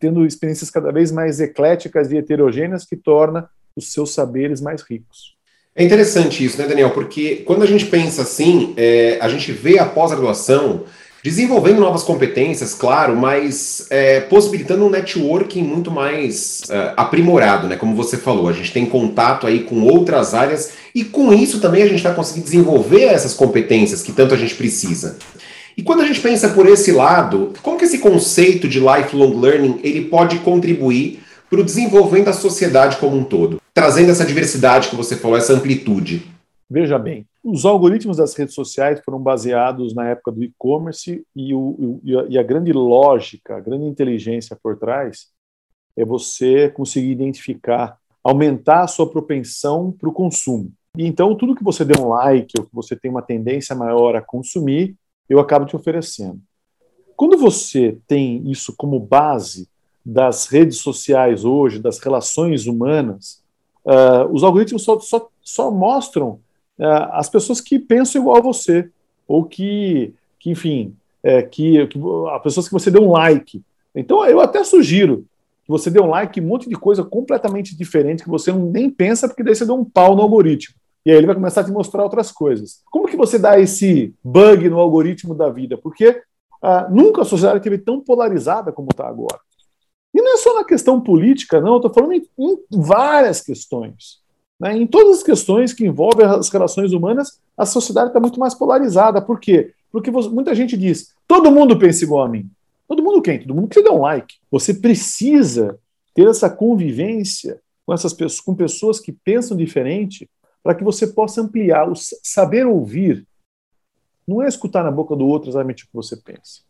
tendo 0.00 0.26
experiências 0.26 0.68
cada 0.68 0.90
vez 0.90 1.12
mais 1.12 1.40
ecléticas 1.40 2.10
e 2.10 2.16
heterogêneas 2.16 2.84
que 2.84 2.96
torna 2.96 3.48
os 3.76 3.92
seus 3.92 4.12
saberes 4.12 4.60
mais 4.60 4.82
ricos. 4.82 5.36
É 5.76 5.84
interessante 5.84 6.44
isso, 6.44 6.58
né, 6.58 6.66
Daniel? 6.66 6.90
Porque 6.90 7.36
quando 7.46 7.62
a 7.62 7.66
gente 7.66 7.86
pensa 7.86 8.22
assim, 8.22 8.74
é, 8.76 9.18
a 9.20 9.28
gente 9.28 9.52
vê 9.52 9.78
a 9.78 9.86
pós-graduação 9.86 10.84
desenvolvendo 11.22 11.80
novas 11.80 12.02
competências, 12.02 12.74
claro, 12.74 13.16
mas 13.16 13.86
é, 13.90 14.20
possibilitando 14.20 14.84
um 14.84 14.90
networking 14.90 15.62
muito 15.62 15.90
mais 15.90 16.62
é, 16.68 16.94
aprimorado, 16.96 17.68
né? 17.68 17.76
Como 17.76 17.94
você 17.94 18.16
falou, 18.16 18.48
a 18.48 18.52
gente 18.52 18.72
tem 18.72 18.84
contato 18.84 19.46
aí 19.46 19.60
com 19.60 19.82
outras 19.82 20.34
áreas 20.34 20.72
e 20.94 21.04
com 21.04 21.32
isso 21.32 21.60
também 21.60 21.82
a 21.82 21.88
gente 21.88 22.02
vai 22.02 22.14
conseguir 22.14 22.40
desenvolver 22.40 23.04
essas 23.04 23.34
competências 23.34 24.02
que 24.02 24.12
tanto 24.12 24.34
a 24.34 24.36
gente 24.36 24.54
precisa. 24.54 25.16
E 25.76 25.82
quando 25.82 26.02
a 26.02 26.06
gente 26.06 26.20
pensa 26.20 26.48
por 26.48 26.66
esse 26.66 26.90
lado, 26.90 27.52
como 27.62 27.78
que 27.78 27.84
esse 27.84 27.98
conceito 27.98 28.68
de 28.68 28.80
lifelong 28.80 29.38
learning 29.40 29.80
ele 29.82 30.02
pode 30.06 30.38
contribuir 30.40 31.20
para 31.48 31.60
o 31.60 31.64
desenvolvimento 31.64 32.26
da 32.26 32.32
sociedade 32.32 32.96
como 32.96 33.16
um 33.16 33.24
todo, 33.24 33.60
trazendo 33.72 34.10
essa 34.10 34.24
diversidade 34.24 34.88
que 34.88 34.96
você 34.96 35.16
falou, 35.16 35.36
essa 35.36 35.52
amplitude? 35.52 36.31
Veja 36.72 36.98
bem, 36.98 37.26
os 37.44 37.66
algoritmos 37.66 38.16
das 38.16 38.34
redes 38.34 38.54
sociais 38.54 38.98
foram 39.04 39.18
baseados 39.18 39.94
na 39.94 40.08
época 40.08 40.32
do 40.32 40.42
e-commerce 40.42 41.22
e, 41.36 41.52
e 42.02 42.38
a 42.38 42.42
grande 42.42 42.72
lógica, 42.72 43.58
a 43.58 43.60
grande 43.60 43.84
inteligência 43.84 44.56
por 44.56 44.78
trás 44.78 45.26
é 45.94 46.02
você 46.02 46.70
conseguir 46.70 47.10
identificar, 47.10 47.98
aumentar 48.24 48.84
a 48.84 48.86
sua 48.86 49.06
propensão 49.06 49.92
para 49.92 50.08
o 50.08 50.14
consumo. 50.14 50.72
E 50.96 51.06
então, 51.06 51.34
tudo 51.34 51.54
que 51.54 51.62
você 51.62 51.84
dê 51.84 51.92
um 52.00 52.08
like 52.08 52.54
ou 52.58 52.64
que 52.64 52.74
você 52.74 52.96
tem 52.96 53.10
uma 53.10 53.20
tendência 53.20 53.76
maior 53.76 54.16
a 54.16 54.22
consumir, 54.22 54.96
eu 55.28 55.38
acabo 55.38 55.66
te 55.66 55.76
oferecendo. 55.76 56.40
Quando 57.14 57.36
você 57.36 57.98
tem 58.06 58.50
isso 58.50 58.74
como 58.78 58.98
base 58.98 59.68
das 60.02 60.46
redes 60.46 60.78
sociais 60.78 61.44
hoje, 61.44 61.78
das 61.78 61.98
relações 61.98 62.66
humanas, 62.66 63.42
uh, 63.84 64.24
os 64.32 64.42
algoritmos 64.42 64.82
só, 64.82 64.98
só, 65.00 65.28
só 65.42 65.70
mostram 65.70 66.40
é, 66.78 66.86
as 67.12 67.28
pessoas 67.28 67.60
que 67.60 67.78
pensam 67.78 68.20
igual 68.20 68.36
a 68.36 68.40
você, 68.40 68.90
ou 69.26 69.44
que, 69.44 70.14
que 70.38 70.50
enfim, 70.50 70.94
é, 71.22 71.42
que, 71.42 71.86
que 71.86 71.98
as 72.32 72.42
pessoas 72.42 72.66
que 72.66 72.72
você 72.72 72.90
deu 72.90 73.02
um 73.02 73.12
like. 73.12 73.62
Então, 73.94 74.24
eu 74.26 74.40
até 74.40 74.64
sugiro 74.64 75.24
que 75.64 75.70
você 75.70 75.90
dê 75.90 76.00
um 76.00 76.08
like 76.08 76.40
um 76.40 76.46
monte 76.46 76.68
de 76.68 76.74
coisa 76.74 77.04
completamente 77.04 77.76
diferente 77.76 78.24
que 78.24 78.28
você 78.28 78.52
nem 78.52 78.90
pensa, 78.90 79.28
porque 79.28 79.42
daí 79.42 79.54
você 79.54 79.64
deu 79.64 79.76
um 79.76 79.84
pau 79.84 80.16
no 80.16 80.22
algoritmo. 80.22 80.74
E 81.04 81.10
aí 81.10 81.16
ele 81.16 81.26
vai 81.26 81.34
começar 81.34 81.62
a 81.62 81.64
te 81.64 81.70
mostrar 81.72 82.02
outras 82.02 82.30
coisas. 82.30 82.80
Como 82.90 83.08
que 83.08 83.16
você 83.16 83.38
dá 83.38 83.58
esse 83.58 84.14
bug 84.22 84.68
no 84.68 84.78
algoritmo 84.78 85.34
da 85.34 85.48
vida? 85.48 85.76
Porque 85.76 86.22
ah, 86.62 86.88
nunca 86.88 87.22
a 87.22 87.24
sociedade 87.24 87.58
esteve 87.58 87.78
tão 87.78 88.00
polarizada 88.00 88.70
como 88.70 88.88
está 88.90 89.08
agora. 89.08 89.38
E 90.14 90.20
não 90.20 90.34
é 90.34 90.36
só 90.36 90.54
na 90.54 90.64
questão 90.64 91.00
política, 91.00 91.60
não, 91.60 91.72
eu 91.72 91.76
estou 91.76 91.92
falando 91.92 92.12
em, 92.12 92.28
em 92.38 92.58
várias 92.70 93.40
questões. 93.40 94.21
Né? 94.60 94.76
Em 94.76 94.86
todas 94.86 95.18
as 95.18 95.22
questões 95.22 95.72
que 95.72 95.84
envolvem 95.84 96.26
as 96.26 96.48
relações 96.48 96.92
humanas, 96.92 97.40
a 97.56 97.66
sociedade 97.66 98.08
está 98.08 98.20
muito 98.20 98.38
mais 98.38 98.54
polarizada. 98.54 99.20
Por 99.20 99.40
quê? 99.40 99.74
Porque 99.90 100.10
muita 100.10 100.54
gente 100.54 100.76
diz: 100.76 101.14
todo 101.26 101.50
mundo 101.50 101.78
pensa 101.78 102.04
igual 102.04 102.24
a 102.24 102.28
mim. 102.28 102.50
Todo 102.88 103.02
mundo 103.02 103.22
quem? 103.22 103.40
Todo 103.40 103.54
mundo 103.54 103.68
que 103.68 103.82
dá 103.82 103.90
um 103.92 104.02
like. 104.02 104.36
Você 104.50 104.74
precisa 104.74 105.78
ter 106.14 106.28
essa 106.28 106.50
convivência 106.50 107.60
com 107.86 107.92
essas 107.92 108.12
pessoas, 108.12 108.40
com 108.40 108.54
pessoas 108.54 109.00
que 109.00 109.12
pensam 109.12 109.56
diferente, 109.56 110.28
para 110.62 110.74
que 110.74 110.84
você 110.84 111.06
possa 111.06 111.40
ampliar 111.40 111.90
o 111.90 111.94
saber 111.96 112.66
ouvir. 112.66 113.26
Não 114.26 114.42
é 114.42 114.48
escutar 114.48 114.84
na 114.84 114.90
boca 114.90 115.16
do 115.16 115.26
outro 115.26 115.50
exatamente 115.50 115.84
o 115.84 115.86
que 115.86 115.94
você 115.94 116.16
pensa. 116.16 116.60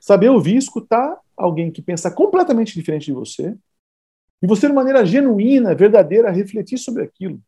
Saber 0.00 0.28
ouvir, 0.28 0.56
escutar 0.56 1.16
alguém 1.36 1.70
que 1.70 1.80
pensa 1.80 2.10
completamente 2.10 2.74
diferente 2.74 3.06
de 3.06 3.12
você, 3.12 3.56
e 4.42 4.46
você, 4.46 4.66
de 4.66 4.72
maneira 4.72 5.06
genuína, 5.06 5.74
verdadeira, 5.74 6.30
refletir 6.30 6.76
sobre 6.76 7.04
aquilo. 7.04 7.40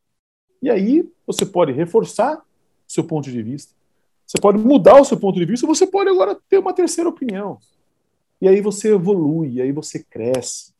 E 0.63 0.71
aí 0.71 1.07
você 1.27 1.45
pode 1.45 1.73
reforçar 1.73 2.41
seu 2.87 3.03
ponto 3.03 3.31
de 3.31 3.43
vista, 3.43 3.75
você 4.27 4.41
pode 4.41 4.59
mudar 4.59 5.01
o 5.01 5.05
seu 5.05 5.19
ponto 5.19 5.39
de 5.39 5.45
vista, 5.45 5.67
você 5.67 5.87
pode 5.87 6.09
agora 6.09 6.39
ter 6.49 6.59
uma 6.59 6.73
terceira 6.73 7.11
opinião. 7.11 7.59
E 8.41 8.49
aí 8.49 8.61
você 8.61 8.95
evolui, 8.95 9.61
aí 9.61 9.73
você 9.73 10.03
cresce, 10.03 10.73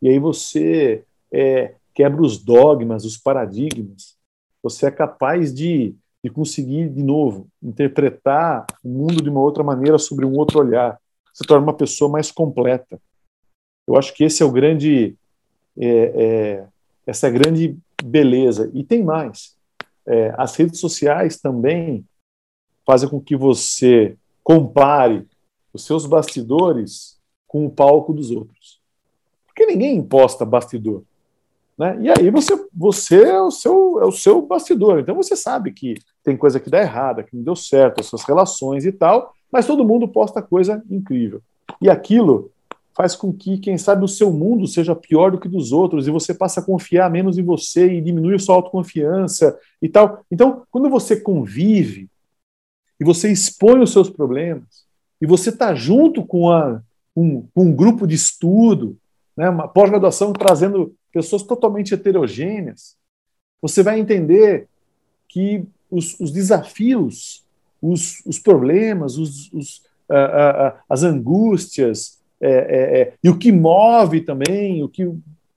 e 0.00 0.08
aí 0.08 0.18
você 0.18 1.04
é, 1.32 1.74
quebra 1.92 2.22
os 2.22 2.38
dogmas, 2.38 3.04
os 3.04 3.16
paradigmas. 3.16 4.16
Você 4.62 4.86
é 4.86 4.90
capaz 4.90 5.52
de, 5.52 5.94
de 6.22 6.30
conseguir, 6.30 6.88
de 6.88 7.02
novo, 7.02 7.48
interpretar 7.62 8.64
o 8.84 8.88
mundo 8.88 9.20
de 9.20 9.28
uma 9.28 9.40
outra 9.40 9.64
maneira, 9.64 9.98
sobre 9.98 10.24
um 10.24 10.36
outro 10.36 10.60
olhar. 10.60 10.98
Você 11.34 11.44
torna 11.44 11.66
uma 11.66 11.76
pessoa 11.76 12.10
mais 12.10 12.30
completa. 12.30 13.00
Eu 13.86 13.96
acho 13.96 14.14
que 14.14 14.22
esse 14.22 14.42
é 14.42 14.46
o 14.46 14.52
grande 14.52 15.17
é, 15.78 15.86
é, 15.86 16.66
essa 17.06 17.30
grande 17.30 17.76
beleza. 18.02 18.70
E 18.74 18.84
tem 18.84 19.02
mais. 19.02 19.56
É, 20.06 20.34
as 20.36 20.56
redes 20.56 20.80
sociais 20.80 21.38
também 21.38 22.04
fazem 22.86 23.08
com 23.08 23.20
que 23.20 23.36
você 23.36 24.16
compare 24.42 25.26
os 25.72 25.84
seus 25.84 26.06
bastidores 26.06 27.18
com 27.46 27.66
o 27.66 27.70
palco 27.70 28.12
dos 28.12 28.30
outros. 28.30 28.80
Porque 29.46 29.66
ninguém 29.66 29.96
imposta 29.96 30.44
bastidor. 30.44 31.02
Né? 31.76 31.96
E 32.00 32.10
aí 32.10 32.30
você, 32.30 32.66
você 32.74 33.22
é, 33.22 33.40
o 33.40 33.50
seu, 33.50 34.00
é 34.00 34.04
o 34.04 34.12
seu 34.12 34.42
bastidor. 34.42 34.98
Então 34.98 35.14
você 35.14 35.36
sabe 35.36 35.72
que 35.72 35.94
tem 36.24 36.36
coisa 36.36 36.58
que 36.58 36.70
dá 36.70 36.80
errada, 36.80 37.22
que 37.22 37.36
não 37.36 37.42
deu 37.42 37.54
certo, 37.54 38.00
as 38.00 38.06
suas 38.06 38.24
relações 38.24 38.84
e 38.84 38.92
tal, 38.92 39.32
mas 39.50 39.66
todo 39.66 39.84
mundo 39.84 40.08
posta 40.08 40.42
coisa 40.42 40.82
incrível. 40.90 41.40
E 41.80 41.88
aquilo 41.88 42.50
faz 42.98 43.14
com 43.14 43.32
que, 43.32 43.58
quem 43.58 43.78
sabe, 43.78 44.04
o 44.04 44.08
seu 44.08 44.32
mundo 44.32 44.66
seja 44.66 44.92
pior 44.92 45.30
do 45.30 45.38
que 45.38 45.48
dos 45.48 45.70
outros 45.70 46.08
e 46.08 46.10
você 46.10 46.34
passa 46.34 46.58
a 46.58 46.64
confiar 46.64 47.08
menos 47.08 47.38
em 47.38 47.44
você 47.44 47.92
e 47.92 48.00
diminui 48.00 48.34
a 48.34 48.38
sua 48.40 48.56
autoconfiança 48.56 49.56
e 49.80 49.88
tal. 49.88 50.24
Então, 50.28 50.64
quando 50.68 50.90
você 50.90 51.14
convive 51.14 52.10
e 52.98 53.04
você 53.04 53.30
expõe 53.30 53.78
os 53.78 53.92
seus 53.92 54.10
problemas 54.10 54.84
e 55.22 55.26
você 55.28 55.50
está 55.50 55.76
junto 55.76 56.26
com, 56.26 56.50
a, 56.50 56.82
um, 57.16 57.46
um 57.54 57.72
grupo 57.72 58.04
de 58.04 58.16
estudo, 58.16 58.98
né, 59.36 59.48
uma 59.48 59.68
pós-graduação 59.68 60.32
trazendo 60.32 60.92
pessoas 61.12 61.44
totalmente 61.44 61.94
heterogêneas, 61.94 62.96
você 63.62 63.80
vai 63.80 64.00
entender 64.00 64.66
que 65.28 65.64
os, 65.88 66.18
os 66.18 66.32
desafios 66.32 67.46
os, 67.80 68.20
os 68.26 68.40
problemas, 68.40 69.16
os, 69.16 69.52
os, 69.52 69.82
as 70.88 71.04
angústias, 71.04 72.17
é, 72.40 72.50
é, 72.50 73.00
é, 73.00 73.14
e 73.22 73.28
o 73.28 73.38
que 73.38 73.50
move 73.50 74.20
também, 74.20 74.82
o 74.82 74.88
que 74.88 75.10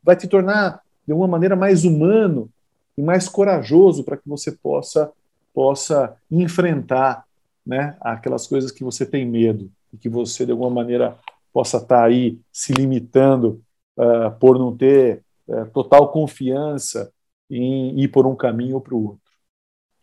vai 0.04 0.16
te 0.16 0.28
tornar 0.28 0.82
de 1.06 1.12
alguma 1.12 1.28
maneira 1.28 1.56
mais 1.56 1.84
humano 1.84 2.50
e 2.98 3.02
mais 3.02 3.30
corajoso 3.30 4.04
para 4.04 4.18
que 4.18 4.28
você 4.28 4.52
possa 4.52 5.12
possa 5.54 6.16
enfrentar 6.32 7.26
né, 7.66 7.98
aquelas 8.00 8.48
coisas 8.48 8.72
que 8.72 8.84
você 8.84 9.06
tem 9.06 9.26
medo 9.26 9.70
e 9.94 9.98
que 9.98 10.10
você 10.10 10.46
de 10.46 10.52
alguma 10.52 10.70
maneira 10.70 11.18
possa 11.54 11.78
estar 11.78 11.88
tá 11.98 12.04
aí 12.04 12.40
se 12.52 12.74
limitando 12.74 13.62
uh, 13.98 14.32
por 14.40 14.58
não 14.58 14.76
ter 14.76 15.22
uh, 15.48 15.66
total 15.72 16.10
confiança 16.12 17.12
em 17.50 18.00
ir 18.00 18.08
por 18.08 18.26
um 18.26 18.36
caminho 18.36 18.76
ou 18.76 18.82
para 18.82 18.96
o 18.96 19.04
outro. 19.04 19.22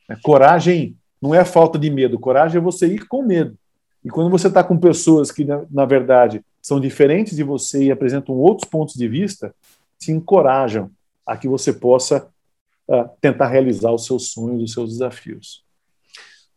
É, 0.09 0.17
coragem 0.23 0.97
não 1.21 1.35
é 1.35 1.45
falta 1.45 1.79
de 1.79 1.91
medo, 1.91 2.19
coragem 2.19 2.59
é 2.59 2.63
você 2.63 2.87
ir 2.87 3.07
com 3.09 3.23
medo. 3.23 3.57
E 4.05 4.11
quando 4.11 4.31
você 4.31 4.49
está 4.49 4.63
com 4.63 4.79
pessoas 4.79 5.33
que, 5.33 5.45
na, 5.45 5.65
na, 5.71 5.85
verdade, 5.85 6.45
são 6.69 6.79
diferentes 6.79 7.35
de 7.35 7.43
você 7.43 7.85
e 7.85 7.91
apresentam 7.91 8.35
outros 8.35 8.69
pontos 8.69 8.95
de 8.95 9.09
vista, 9.09 9.55
te 9.99 10.13
encorajam 10.13 10.91
a 11.27 11.35
que 11.35 11.49
você 11.49 11.73
possa 11.73 12.29
uh, 12.87 13.09
tentar 13.23 13.49
realizar 13.49 13.91
os 13.91 14.05
seus 14.05 14.33
sonhos, 14.33 14.63
os 14.63 14.73
seus 14.75 14.91
desafios. 14.91 15.63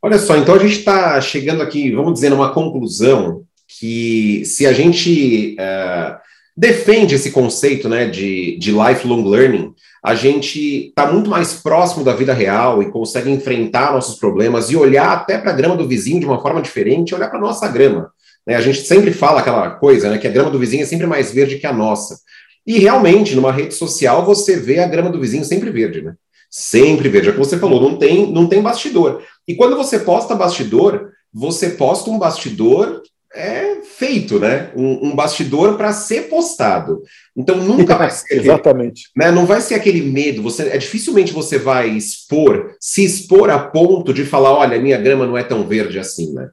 Olha 0.02 0.20
só, 0.20 0.36
então 0.36 0.56
a 0.56 0.60
gente 0.60 0.80
está 0.80 1.22
chegando 1.22 1.62
aqui, 1.64 1.92
vamos 1.92 2.16
dizer, 2.16 2.30
numa 2.30 2.54
conclusão 2.54 3.46
que 3.80 4.44
se 4.44 4.68
a 4.68 4.74
gente 4.74 5.56
uh, 5.56 6.20
defende 6.58 7.16
esse 7.16 7.32
conceito 7.32 7.88
né, 7.88 8.06
de, 8.06 8.58
de 8.58 8.72
lifelong 8.72 9.24
learning, 9.24 9.74
a 10.04 10.14
gente 10.14 10.90
está 10.90 11.10
muito 11.10 11.30
mais 11.30 11.54
próximo 11.54 12.04
da 12.04 12.14
vida 12.14 12.34
real 12.34 12.84
e 12.84 12.92
consegue 12.92 13.30
enfrentar 13.30 13.94
nossos 13.94 14.20
problemas 14.20 14.70
e 14.70 14.76
olhar 14.76 15.14
até 15.14 15.38
para 15.38 15.52
a 15.52 15.56
grama 15.56 15.78
do 15.78 15.88
vizinho 15.88 16.20
de 16.20 16.26
uma 16.26 16.42
forma 16.42 16.62
diferente, 16.62 17.16
olhar 17.16 17.30
para 17.30 17.40
a 17.40 17.42
nossa 17.42 17.68
grama. 17.70 18.11
Né? 18.46 18.56
A 18.56 18.62
gente 18.62 18.82
sempre 18.82 19.12
fala 19.12 19.40
aquela 19.40 19.72
coisa, 19.72 20.10
né, 20.10 20.18
que 20.18 20.28
a 20.28 20.32
grama 20.32 20.50
do 20.50 20.60
vizinho 20.60 20.84
é 20.84 20.86
sempre 20.86 21.08
mais 21.08 21.32
verde 21.32 21.58
que 21.58 21.68
a 21.68 21.74
nossa. 21.74 22.20
E 22.66 22.80
realmente, 22.80 23.36
numa 23.36 23.52
rede 23.52 23.74
social, 23.74 24.26
você 24.26 24.56
vê 24.56 24.80
a 24.80 24.88
grama 24.88 25.10
do 25.10 25.20
vizinho 25.20 25.44
sempre 25.44 25.70
verde, 25.72 26.02
né? 26.02 26.14
Sempre 26.50 27.10
verde. 27.10 27.30
É 27.30 27.32
o 27.32 27.34
que 27.34 27.40
você 27.40 27.58
falou, 27.58 27.82
não 27.82 27.98
tem, 27.98 28.32
não 28.32 28.48
tem 28.48 28.62
bastidor. 28.62 29.24
E 29.48 29.56
quando 29.56 29.76
você 29.76 30.00
posta 30.00 30.36
bastidor, 30.36 31.12
você 31.34 31.72
posta 31.72 32.10
um 32.10 32.20
bastidor 32.20 33.02
é 33.34 33.82
feito, 33.82 34.40
né? 34.40 34.72
Um, 34.76 35.08
um 35.08 35.16
bastidor 35.16 35.78
para 35.78 35.94
ser 35.94 36.24
postado. 36.24 37.02
Então 37.36 37.56
nunca 37.58 37.96
vai 37.98 38.10
ser 38.12 38.26
aquele, 38.26 38.42
exatamente, 38.42 39.10
né? 39.16 39.32
Não 39.32 39.46
vai 39.46 39.62
ser 39.62 39.76
aquele 39.76 40.02
medo. 40.02 40.42
Você 40.44 40.64
é 40.64 40.78
dificilmente 40.78 41.32
você 41.32 41.58
vai 41.58 41.90
expor, 41.90 42.76
se 42.80 43.04
expor 43.04 43.50
a 43.50 43.60
ponto 43.60 44.14
de 44.14 44.26
falar, 44.26 44.52
olha, 44.52 44.80
minha 44.80 44.98
grama 44.98 45.26
não 45.26 45.38
é 45.38 45.44
tão 45.44 45.66
verde 45.66 45.98
assim, 45.98 46.34
né? 46.34 46.50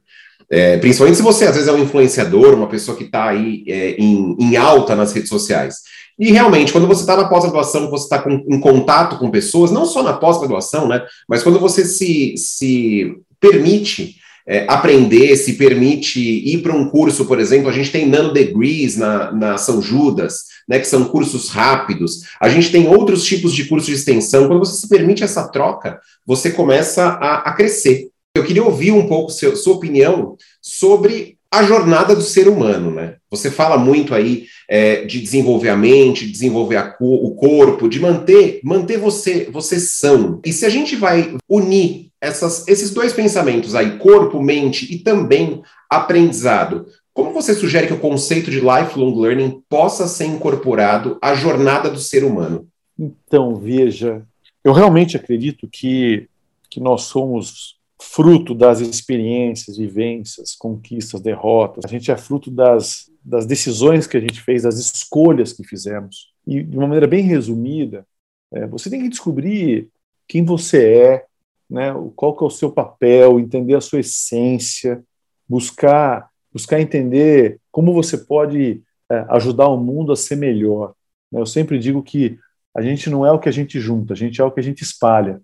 É, 0.51 0.77
principalmente 0.77 1.17
se 1.17 1.23
você 1.23 1.45
às 1.45 1.53
vezes 1.53 1.67
é 1.67 1.71
um 1.71 1.83
influenciador, 1.83 2.55
uma 2.55 2.67
pessoa 2.67 2.97
que 2.97 3.03
está 3.03 3.29
aí 3.29 3.63
é, 3.67 3.91
em, 3.91 4.35
em 4.39 4.57
alta 4.57 4.95
nas 4.95 5.13
redes 5.13 5.29
sociais. 5.29 5.75
E 6.17 6.31
realmente, 6.31 6.71
quando 6.71 6.87
você 6.87 7.01
está 7.01 7.15
na 7.15 7.29
pós-graduação, 7.29 7.89
você 7.89 8.03
está 8.03 8.25
em 8.27 8.59
contato 8.59 9.17
com 9.17 9.31
pessoas, 9.31 9.71
não 9.71 9.85
só 9.85 10.03
na 10.03 10.13
pós-graduação, 10.13 10.87
né? 10.87 11.01
Mas 11.29 11.43
quando 11.43 11.59
você 11.59 11.85
se, 11.85 12.33
se 12.35 13.15
permite 13.39 14.15
é, 14.45 14.65
aprender, 14.67 15.35
se 15.37 15.53
permite 15.53 16.19
ir 16.19 16.63
para 16.63 16.73
um 16.73 16.89
curso, 16.89 17.25
por 17.25 17.39
exemplo, 17.39 17.69
a 17.69 17.71
gente 17.71 17.91
tem 17.91 18.07
nano 18.07 18.33
degrees 18.33 18.97
na, 18.97 19.31
na 19.31 19.57
São 19.57 19.79
Judas, 19.79 20.45
né, 20.67 20.79
que 20.79 20.87
são 20.87 21.05
cursos 21.05 21.49
rápidos. 21.49 22.23
A 22.41 22.49
gente 22.49 22.71
tem 22.71 22.87
outros 22.87 23.23
tipos 23.23 23.53
de 23.53 23.65
cursos 23.65 23.87
de 23.87 23.93
extensão. 23.93 24.47
Quando 24.47 24.59
você 24.59 24.81
se 24.81 24.89
permite 24.89 25.23
essa 25.23 25.47
troca, 25.47 25.99
você 26.25 26.51
começa 26.51 27.05
a, 27.05 27.49
a 27.49 27.53
crescer. 27.53 28.09
Eu 28.39 28.45
queria 28.45 28.63
ouvir 28.63 28.91
um 28.91 29.07
pouco 29.07 29.31
seu, 29.31 29.55
sua 29.55 29.75
opinião 29.75 30.37
sobre 30.61 31.37
a 31.51 31.63
jornada 31.63 32.15
do 32.15 32.21
ser 32.21 32.47
humano, 32.47 32.91
né? 32.91 33.15
Você 33.29 33.49
fala 33.49 33.77
muito 33.77 34.13
aí 34.13 34.45
é, 34.67 35.03
de 35.05 35.19
desenvolver 35.19 35.69
a 35.69 35.75
mente, 35.75 36.25
de 36.25 36.31
desenvolver 36.31 36.77
a, 36.77 36.95
o 36.99 37.35
corpo, 37.35 37.89
de 37.89 37.99
manter, 37.99 38.61
manter 38.63 38.97
você, 38.97 39.49
você 39.51 39.79
são. 39.79 40.39
E 40.45 40.53
se 40.53 40.65
a 40.65 40.69
gente 40.69 40.95
vai 40.95 41.35
unir 41.49 42.11
essas, 42.21 42.67
esses 42.67 42.91
dois 42.91 43.13
pensamentos 43.13 43.73
aí, 43.75 43.97
corpo, 43.97 44.41
mente 44.41 44.93
e 44.93 44.99
também 44.99 45.61
aprendizado, 45.89 46.85
como 47.13 47.33
você 47.33 47.53
sugere 47.53 47.87
que 47.87 47.93
o 47.93 47.99
conceito 47.99 48.51
de 48.51 48.59
lifelong 48.59 49.19
learning 49.19 49.61
possa 49.67 50.07
ser 50.07 50.25
incorporado 50.25 51.17
à 51.21 51.33
jornada 51.33 51.89
do 51.89 51.99
ser 51.99 52.23
humano? 52.23 52.67
Então, 52.97 53.55
veja, 53.55 54.21
eu 54.63 54.71
realmente 54.71 55.17
acredito 55.17 55.67
que, 55.67 56.27
que 56.69 56.79
nós 56.79 57.03
somos 57.03 57.78
fruto 58.01 58.55
das 58.55 58.79
experiências, 58.79 59.77
vivências, 59.77 60.55
conquistas, 60.55 61.21
derrotas. 61.21 61.83
A 61.85 61.87
gente 61.87 62.09
é 62.09 62.17
fruto 62.17 62.49
das, 62.49 63.11
das 63.23 63.45
decisões 63.45 64.07
que 64.07 64.15
a 64.15 64.19
gente 64.21 64.41
fez, 64.41 64.63
das 64.63 64.77
escolhas 64.77 65.51
que 65.53 65.63
fizemos. 65.63 66.33
E, 66.47 66.63
de 66.63 66.77
uma 66.77 66.87
maneira 66.87 67.07
bem 67.07 67.23
resumida, 67.23 68.07
é, 68.51 68.65
você 68.65 68.89
tem 68.89 69.01
que 69.01 69.09
descobrir 69.09 69.89
quem 70.27 70.45
você 70.45 70.93
é, 70.93 71.25
né, 71.69 71.93
qual 72.15 72.35
que 72.35 72.43
é 72.43 72.47
o 72.47 72.51
seu 72.51 72.71
papel, 72.71 73.39
entender 73.39 73.75
a 73.75 73.81
sua 73.81 73.99
essência, 73.99 75.03
buscar, 75.47 76.29
buscar 76.51 76.79
entender 76.79 77.59
como 77.71 77.93
você 77.93 78.17
pode 78.17 78.81
é, 79.11 79.25
ajudar 79.29 79.67
o 79.67 79.77
mundo 79.77 80.11
a 80.11 80.15
ser 80.15 80.35
melhor. 80.35 80.93
Eu 81.31 81.45
sempre 81.45 81.77
digo 81.77 82.01
que 82.01 82.39
a 82.75 82.81
gente 82.81 83.09
não 83.09 83.25
é 83.25 83.31
o 83.31 83.39
que 83.39 83.49
a 83.49 83.51
gente 83.51 83.79
junta, 83.79 84.13
a 84.13 84.15
gente 84.15 84.39
é 84.39 84.43
o 84.43 84.51
que 84.51 84.59
a 84.59 84.63
gente 84.63 84.83
espalha. 84.83 85.41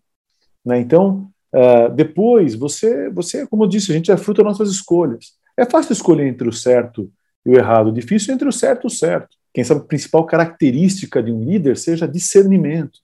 Né? 0.63 0.79
Então, 0.79 1.29
Uh, 1.53 1.93
depois, 1.93 2.55
você, 2.55 3.09
você, 3.09 3.47
como 3.47 3.63
eu 3.63 3.67
disse, 3.67 3.91
a 3.91 3.95
gente 3.95 4.11
é 4.11 4.17
fruto 4.17 4.43
das 4.43 4.51
nossas 4.51 4.69
escolhas. 4.69 5.33
É 5.57 5.65
fácil 5.65 5.93
escolher 5.93 6.27
entre 6.27 6.47
o 6.47 6.53
certo 6.53 7.11
e 7.45 7.49
o 7.49 7.57
errado, 7.57 7.91
difícil 7.91 8.33
entre 8.33 8.47
o 8.47 8.51
certo 8.51 8.85
e 8.85 8.87
o 8.87 8.89
certo. 8.89 9.37
Quem 9.53 9.63
sabe 9.63 9.81
a 9.81 9.85
principal 9.85 10.25
característica 10.25 11.23
de 11.23 11.31
um 11.31 11.43
líder 11.43 11.77
seja 11.77 12.07
discernimento, 12.07 12.99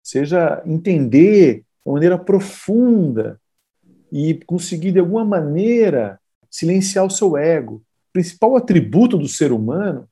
seja 0.00 0.62
entender 0.64 1.64
de 1.84 1.92
maneira 1.92 2.16
profunda 2.16 3.40
e 4.12 4.34
conseguir, 4.46 4.92
de 4.92 5.00
alguma 5.00 5.24
maneira, 5.24 6.20
silenciar 6.48 7.04
o 7.04 7.10
seu 7.10 7.36
ego. 7.36 7.82
O 8.10 8.12
principal 8.12 8.56
atributo 8.56 9.18
do 9.18 9.26
ser 9.26 9.50
humano, 9.50 10.08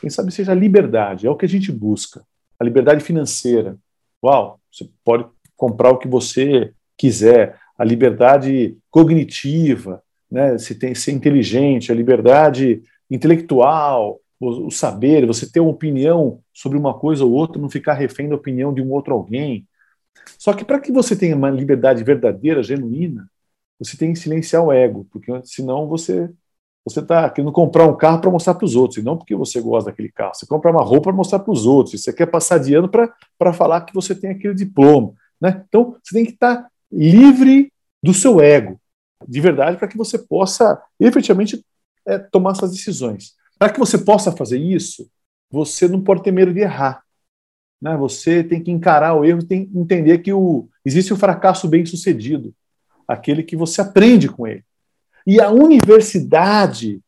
quem 0.00 0.08
sabe, 0.08 0.32
seja 0.32 0.52
a 0.52 0.54
liberdade, 0.54 1.26
é 1.26 1.30
o 1.30 1.36
que 1.36 1.44
a 1.44 1.48
gente 1.48 1.70
busca. 1.70 2.24
A 2.58 2.64
liberdade 2.64 3.04
financeira. 3.04 3.76
Uau, 4.24 4.58
você 4.72 4.88
pode 5.04 5.26
comprar 5.54 5.90
o 5.90 5.98
que 5.98 6.08
você 6.08 6.72
quiser, 6.96 7.58
a 7.78 7.84
liberdade 7.84 8.76
cognitiva, 8.90 10.02
né, 10.30 10.58
se 10.58 10.74
tem 10.74 10.94
ser 10.94 11.12
inteligente, 11.12 11.92
a 11.92 11.94
liberdade 11.94 12.82
intelectual, 13.10 14.20
o, 14.40 14.66
o, 14.66 14.70
saber, 14.70 15.26
você 15.26 15.50
ter 15.50 15.60
uma 15.60 15.70
opinião 15.70 16.40
sobre 16.52 16.78
uma 16.78 16.94
coisa 16.94 17.24
ou 17.24 17.32
outra, 17.32 17.60
não 17.60 17.70
ficar 17.70 17.94
refém 17.94 18.28
da 18.28 18.34
opinião 18.34 18.72
de 18.72 18.82
um 18.82 18.90
outro 18.92 19.14
alguém. 19.14 19.66
Só 20.38 20.52
que 20.52 20.64
para 20.64 20.80
que 20.80 20.92
você 20.92 21.16
tenha 21.16 21.36
uma 21.36 21.50
liberdade 21.50 22.02
verdadeira, 22.02 22.62
genuína, 22.62 23.28
você 23.78 23.96
tem 23.96 24.12
que 24.12 24.18
silenciar 24.18 24.62
o 24.62 24.72
ego, 24.72 25.06
porque 25.10 25.32
senão 25.44 25.88
você 25.88 26.30
você 26.86 27.00
está 27.00 27.30
querendo 27.30 27.50
comprar 27.50 27.86
um 27.86 27.96
carro 27.96 28.20
para 28.20 28.30
mostrar 28.30 28.54
para 28.54 28.66
os 28.66 28.76
outros, 28.76 28.98
e 28.98 29.02
não 29.02 29.16
porque 29.16 29.34
você 29.34 29.58
gosta 29.58 29.90
daquele 29.90 30.12
carro. 30.12 30.34
Você 30.34 30.44
compra 30.46 30.70
uma 30.70 30.82
roupa 30.82 31.04
para 31.04 31.12
mostrar 31.14 31.38
para 31.38 31.50
os 31.50 31.64
outros, 31.64 32.02
você 32.02 32.12
quer 32.12 32.26
passar 32.26 32.58
de 32.58 32.74
ano 32.74 32.90
para 32.90 33.52
falar 33.54 33.80
que 33.82 33.94
você 33.94 34.14
tem 34.14 34.30
aquele 34.30 34.54
diploma. 34.54 35.14
Né? 35.40 35.64
Então, 35.66 35.96
você 36.02 36.14
tem 36.14 36.26
que 36.26 36.32
estar 36.32 36.56
tá 36.56 36.70
livre 36.94 37.72
do 38.02 38.14
seu 38.14 38.40
ego, 38.40 38.80
de 39.26 39.40
verdade, 39.40 39.76
para 39.76 39.88
que 39.88 39.96
você 39.96 40.18
possa 40.18 40.80
efetivamente 41.00 41.64
é, 42.06 42.18
tomar 42.18 42.54
suas 42.54 42.70
decisões. 42.70 43.34
Para 43.58 43.70
que 43.72 43.78
você 43.78 43.98
possa 43.98 44.32
fazer 44.32 44.58
isso, 44.58 45.08
você 45.50 45.88
não 45.88 46.00
pode 46.00 46.22
ter 46.22 46.32
medo 46.32 46.52
de 46.52 46.60
errar. 46.60 47.02
Né? 47.80 47.96
Você 47.96 48.42
tem 48.42 48.62
que 48.62 48.70
encarar 48.70 49.14
o 49.14 49.24
erro, 49.24 49.44
tem 49.44 49.66
que 49.66 49.78
entender 49.78 50.18
que 50.18 50.32
o, 50.32 50.68
existe 50.84 51.12
o 51.12 51.16
fracasso 51.16 51.68
bem 51.68 51.84
sucedido, 51.86 52.54
aquele 53.06 53.42
que 53.42 53.56
você 53.56 53.80
aprende 53.80 54.28
com 54.28 54.46
ele. 54.46 54.64
E 55.26 55.40
a 55.40 55.50
universidade, 55.50 57.00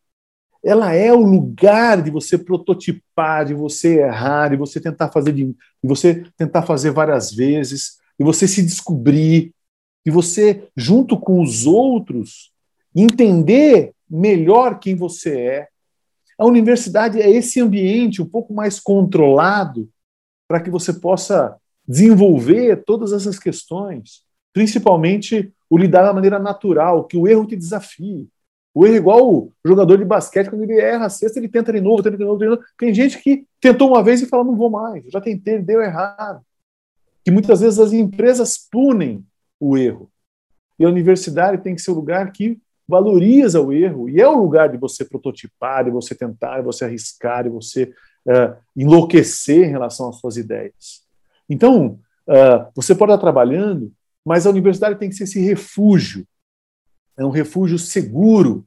ela 0.65 0.93
é 0.93 1.13
o 1.13 1.21
lugar 1.21 2.03
de 2.03 2.11
você 2.11 2.39
prototipar, 2.39 3.45
de 3.45 3.55
você 3.55 4.01
errar, 4.01 4.51
de 4.51 4.57
você 4.57 4.81
tentar 4.81 5.11
fazer 5.11 5.33
de, 5.33 5.45
de 5.45 5.55
você 5.83 6.25
tentar 6.37 6.63
fazer 6.63 6.91
várias 6.91 7.33
vezes, 7.33 7.99
de 8.19 8.25
você 8.25 8.49
se 8.49 8.63
descobrir, 8.63 9.53
e 10.07 10.11
você, 10.11 10.69
junto 10.77 11.19
com 11.19 11.43
os 11.43 11.67
outros, 11.67 12.53
entender 12.95 13.93
melhor 14.09 14.79
quem 14.79 14.95
você 14.95 15.37
é. 15.37 15.69
A 16.39 16.47
universidade 16.47 17.21
é 17.21 17.29
esse 17.29 17.61
ambiente 17.61 18.23
um 18.23 18.27
pouco 18.27 18.55
mais 18.55 18.79
controlado 18.79 19.89
para 20.49 20.61
que 20.61 20.71
você 20.71 20.93
possa 20.93 21.57
desenvolver 21.87 22.85
todas 22.85 23.13
essas 23.13 23.37
questões, 23.37 24.23
principalmente 24.53 25.53
o 25.69 25.77
lidar 25.77 26.05
da 26.05 26.13
maneira 26.13 26.39
natural, 26.39 27.05
que 27.05 27.17
o 27.17 27.27
erro 27.27 27.47
te 27.47 27.57
desafie. 27.57 28.29
O 28.73 28.87
erro 28.87 28.95
é 28.95 28.99
igual 28.99 29.29
o 29.29 29.53
jogador 29.65 29.99
de 29.99 30.05
basquete, 30.05 30.51
quando 30.51 30.63
ele 30.63 30.79
erra 30.81 31.07
a 31.07 31.11
cesta, 31.11 31.39
ele 31.39 31.49
tenta 31.49 31.73
de 31.73 31.81
novo, 31.81 32.03
tenta 32.03 32.17
de 32.17 32.25
novo, 32.25 32.39
tenta 32.39 32.51
de 32.51 32.57
novo. 32.57 32.69
Tem 32.79 32.95
gente 32.95 33.19
que 33.21 33.45
tentou 33.61 33.89
uma 33.89 34.05
vez 34.05 34.23
e 34.23 34.27
fala, 34.27 34.45
não 34.45 34.55
vou 34.55 34.71
mais, 34.71 35.05
já 35.11 35.21
tentei, 35.21 35.59
deu 35.59 35.81
errado. 35.81 36.43
Que 37.25 37.31
muitas 37.31 37.61
vezes 37.61 37.79
as 37.81 37.93
empresas 37.93 38.57
punem 38.71 39.25
o 39.61 39.77
erro. 39.77 40.11
E 40.79 40.85
a 40.85 40.89
universidade 40.89 41.63
tem 41.63 41.75
que 41.75 41.83
ser 41.83 41.91
o 41.91 41.95
lugar 41.95 42.31
que 42.33 42.61
valoriza 42.89 43.61
o 43.61 43.73
erro, 43.73 44.09
e 44.09 44.21
é 44.21 44.29
o 44.29 44.39
lugar 44.39 44.69
de 44.69 44.77
você 44.77 45.05
prototipar, 45.05 45.85
de 45.85 45.91
você 45.91 46.15
tentar, 46.15 46.59
de 46.59 46.65
você 46.65 46.85
arriscar, 46.85 47.43
de 47.43 47.49
você 47.49 47.85
uh, 48.27 48.57
enlouquecer 48.77 49.67
em 49.67 49.71
relação 49.71 50.09
às 50.09 50.17
suas 50.17 50.37
ideias. 50.37 51.03
Então, 51.49 51.99
uh, 52.29 52.71
você 52.75 52.95
pode 52.95 53.13
estar 53.13 53.21
trabalhando, 53.21 53.93
mas 54.25 54.47
a 54.47 54.51
universidade 54.51 54.99
tem 54.99 55.09
que 55.09 55.17
ser 55.17 55.25
esse 55.25 55.41
refúgio, 55.41 56.27
é 57.19 57.25
um 57.25 57.31
refúgio 57.31 57.79
seguro 57.79 58.65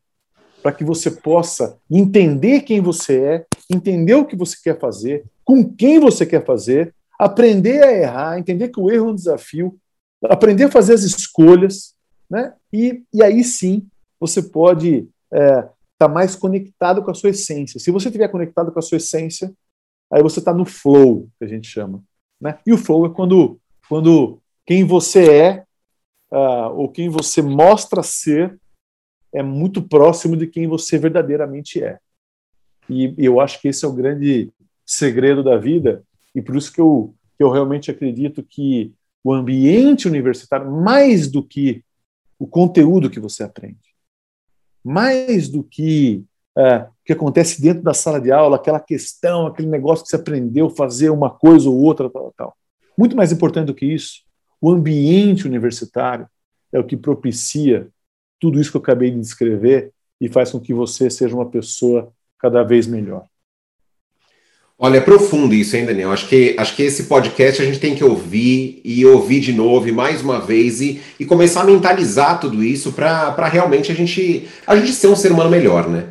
para 0.61 0.71
que 0.71 0.83
você 0.83 1.11
possa 1.11 1.77
entender 1.89 2.61
quem 2.61 2.81
você 2.81 3.23
é, 3.23 3.45
entender 3.69 4.15
o 4.15 4.25
que 4.25 4.35
você 4.35 4.57
quer 4.61 4.77
fazer, 4.77 5.23
com 5.45 5.63
quem 5.63 5.99
você 5.99 6.25
quer 6.25 6.43
fazer, 6.43 6.93
aprender 7.17 7.83
a 7.83 7.93
errar, 7.93 8.39
entender 8.39 8.69
que 8.69 8.79
o 8.79 8.89
erro 8.89 9.07
é 9.07 9.11
um 9.11 9.15
desafio, 9.15 9.79
aprender 10.23 10.65
a 10.65 10.71
fazer 10.71 10.93
as 10.93 11.01
escolhas, 11.01 11.95
né? 12.29 12.53
E, 12.71 13.03
e 13.13 13.23
aí 13.23 13.43
sim 13.43 13.87
você 14.19 14.43
pode 14.43 15.07
estar 15.31 15.65
é, 15.65 15.69
tá 15.97 16.07
mais 16.07 16.35
conectado 16.35 17.03
com 17.03 17.11
a 17.11 17.13
sua 17.13 17.29
essência. 17.29 17.79
Se 17.79 17.91
você 17.91 18.09
estiver 18.09 18.27
conectado 18.27 18.71
com 18.71 18.79
a 18.79 18.81
sua 18.81 18.97
essência, 18.97 19.53
aí 20.11 20.21
você 20.21 20.39
está 20.39 20.53
no 20.53 20.65
flow, 20.65 21.29
que 21.37 21.45
a 21.45 21.47
gente 21.47 21.67
chama. 21.67 22.03
Né? 22.39 22.57
E 22.65 22.73
o 22.73 22.77
flow 22.77 23.05
é 23.05 23.09
quando, 23.09 23.59
quando 23.87 24.39
quem 24.65 24.83
você 24.83 25.31
é, 25.31 25.63
uh, 26.31 26.73
ou 26.75 26.89
quem 26.89 27.09
você 27.09 27.41
mostra 27.41 28.03
ser, 28.03 28.59
é 29.33 29.43
muito 29.43 29.81
próximo 29.81 30.35
de 30.35 30.47
quem 30.47 30.67
você 30.67 30.97
verdadeiramente 30.97 31.83
é. 31.83 31.99
E 32.89 33.13
eu 33.17 33.39
acho 33.39 33.61
que 33.61 33.67
esse 33.67 33.85
é 33.85 33.87
o 33.87 33.93
grande 33.93 34.51
segredo 34.85 35.43
da 35.43 35.55
vida, 35.57 36.03
e 36.33 36.41
por 36.41 36.55
isso 36.55 36.73
que 36.73 36.81
eu, 36.81 37.13
que 37.37 37.43
eu 37.43 37.51
realmente 37.51 37.91
acredito 37.91 38.41
que 38.41 38.91
o 39.23 39.33
ambiente 39.33 40.07
universitário, 40.07 40.71
mais 40.71 41.29
do 41.29 41.43
que 41.43 41.83
o 42.37 42.47
conteúdo 42.47 43.09
que 43.09 43.19
você 43.19 43.43
aprende, 43.43 43.77
mais 44.83 45.49
do 45.49 45.63
que 45.63 46.23
é, 46.57 46.77
o 46.79 46.89
que 47.05 47.13
acontece 47.13 47.61
dentro 47.61 47.83
da 47.83 47.93
sala 47.93 48.19
de 48.19 48.31
aula, 48.31 48.55
aquela 48.55 48.79
questão, 48.79 49.47
aquele 49.47 49.67
negócio 49.67 50.03
que 50.03 50.09
você 50.09 50.15
aprendeu 50.15 50.69
fazer 50.69 51.09
uma 51.09 51.29
coisa 51.29 51.69
ou 51.69 51.77
outra, 51.77 52.09
tal, 52.09 52.33
tal. 52.35 52.57
Muito 52.97 53.15
mais 53.15 53.31
importante 53.31 53.67
do 53.67 53.73
que 53.73 53.85
isso, 53.85 54.21
o 54.61 54.69
ambiente 54.69 55.47
universitário 55.47 56.27
é 56.71 56.79
o 56.79 56.83
que 56.83 56.97
propicia 56.97 57.87
tudo 58.39 58.59
isso 58.59 58.71
que 58.71 58.77
eu 58.77 58.81
acabei 58.81 59.11
de 59.11 59.19
descrever 59.19 59.91
e 60.19 60.27
faz 60.27 60.51
com 60.51 60.59
que 60.59 60.73
você 60.73 61.09
seja 61.09 61.35
uma 61.35 61.49
pessoa 61.49 62.11
cada 62.37 62.63
vez 62.63 62.87
melhor. 62.87 63.25
Olha, 64.81 64.99
é 64.99 65.01
profundo 65.01 65.53
isso, 65.53 65.75
hein, 65.75 65.85
Daniel? 65.85 66.09
Acho 66.09 66.25
que, 66.25 66.55
acho 66.57 66.73
que 66.73 66.83
esse 66.83 67.03
podcast 67.03 67.61
a 67.61 67.65
gente 67.65 67.79
tem 67.79 67.93
que 67.93 68.03
ouvir 68.03 68.79
e 68.85 69.05
ouvir 69.05 69.41
de 69.41 69.51
novo 69.51 69.89
e 69.89 69.91
mais 69.91 70.21
uma 70.21 70.39
vez 70.39 70.79
e, 70.79 71.01
e 71.19 71.25
começar 71.25 71.61
a 71.61 71.65
mentalizar 71.65 72.39
tudo 72.39 72.63
isso 72.63 72.93
para 72.93 73.45
realmente 73.51 73.91
a 73.91 73.95
gente, 73.95 74.47
a 74.65 74.77
gente 74.77 74.93
ser 74.93 75.07
um 75.07 75.17
ser 75.17 75.33
humano 75.33 75.49
melhor, 75.49 75.89
né? 75.89 76.05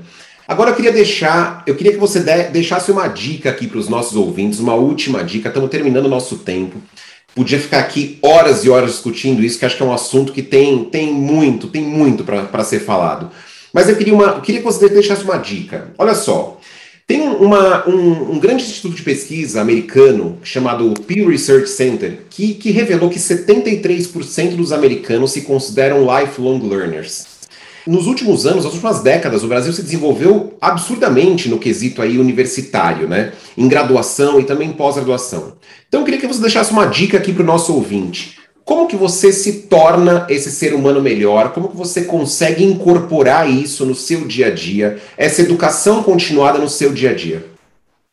Agora 0.46 0.70
eu 0.70 0.76
queria 0.76 0.92
deixar, 0.92 1.62
eu 1.66 1.76
queria 1.76 1.94
que 1.94 1.98
você 1.98 2.20
de, 2.20 2.50
deixasse 2.50 2.90
uma 2.90 3.08
dica 3.08 3.48
aqui 3.48 3.66
para 3.66 3.78
os 3.78 3.88
nossos 3.88 4.14
ouvintes, 4.14 4.60
uma 4.60 4.74
última 4.74 5.24
dica. 5.24 5.48
Estamos 5.48 5.70
terminando 5.70 6.04
o 6.04 6.10
nosso 6.10 6.36
tempo. 6.36 6.76
Podia 7.34 7.58
ficar 7.58 7.78
aqui 7.78 8.18
horas 8.20 8.66
e 8.66 8.68
horas 8.68 8.90
discutindo 8.90 9.42
isso, 9.42 9.58
que 9.58 9.64
acho 9.64 9.78
que 9.78 9.82
é 9.82 9.86
um 9.86 9.94
assunto 9.94 10.30
que 10.30 10.42
tem, 10.42 10.84
tem 10.84 11.10
muito, 11.10 11.68
tem 11.68 11.82
muito 11.82 12.22
para 12.22 12.64
ser 12.64 12.80
falado. 12.80 13.30
Mas 13.72 13.88
eu 13.88 13.96
queria, 13.96 14.12
uma, 14.12 14.24
eu 14.24 14.40
queria 14.42 14.60
que 14.60 14.66
você 14.66 14.90
deixasse 14.90 15.24
uma 15.24 15.38
dica. 15.38 15.92
Olha 15.96 16.14
só, 16.14 16.58
tem 17.08 17.22
uma, 17.22 17.88
um, 17.88 18.32
um, 18.32 18.38
grande 18.38 18.62
instituto 18.64 18.94
de 18.94 19.02
pesquisa 19.02 19.62
americano 19.62 20.36
chamado 20.42 20.92
Pew 21.06 21.26
Research 21.26 21.70
Center 21.70 22.18
que, 22.28 22.52
que 22.52 22.70
revelou 22.70 23.08
que 23.08 23.18
73% 23.18 24.54
dos 24.54 24.72
americanos 24.74 25.32
se 25.32 25.40
consideram 25.40 26.06
lifelong 26.06 26.60
learners. 26.68 27.26
Nos 27.86 28.06
últimos 28.06 28.44
anos, 28.44 28.64
nas 28.64 28.74
últimas 28.74 29.00
décadas, 29.00 29.42
o 29.42 29.48
Brasil 29.48 29.72
se 29.72 29.82
desenvolveu 29.82 30.58
absurdamente 30.60 31.48
no 31.48 31.58
quesito 31.58 32.02
aí 32.02 32.18
universitário, 32.18 33.08
né? 33.08 33.32
Em 33.56 33.66
graduação 33.66 34.38
e 34.38 34.44
também 34.44 34.70
pós-graduação. 34.72 35.54
Então 35.88 36.02
eu 36.02 36.04
queria 36.04 36.20
que 36.20 36.26
você 36.26 36.42
deixasse 36.42 36.70
uma 36.70 36.84
dica 36.84 37.16
aqui 37.16 37.32
para 37.32 37.42
o 37.42 37.46
nosso 37.46 37.72
ouvinte. 37.72 38.36
Como 38.68 38.86
que 38.86 38.96
você 38.96 39.32
se 39.32 39.62
torna 39.62 40.26
esse 40.28 40.50
ser 40.50 40.74
humano 40.74 41.00
melhor? 41.00 41.54
Como 41.54 41.70
que 41.70 41.76
você 41.76 42.04
consegue 42.04 42.62
incorporar 42.62 43.48
isso 43.48 43.86
no 43.86 43.94
seu 43.94 44.28
dia 44.28 44.48
a 44.48 44.54
dia? 44.54 45.00
Essa 45.16 45.40
educação 45.40 46.02
continuada 46.02 46.58
no 46.58 46.68
seu 46.68 46.92
dia 46.92 47.12
a 47.12 47.14
dia? 47.14 47.48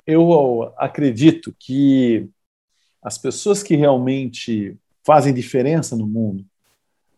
Eu 0.08 0.72
acredito 0.78 1.54
que 1.60 2.30
as 3.04 3.18
pessoas 3.18 3.62
que 3.62 3.76
realmente 3.76 4.78
fazem 5.06 5.34
diferença 5.34 5.94
no 5.94 6.08
mundo 6.08 6.46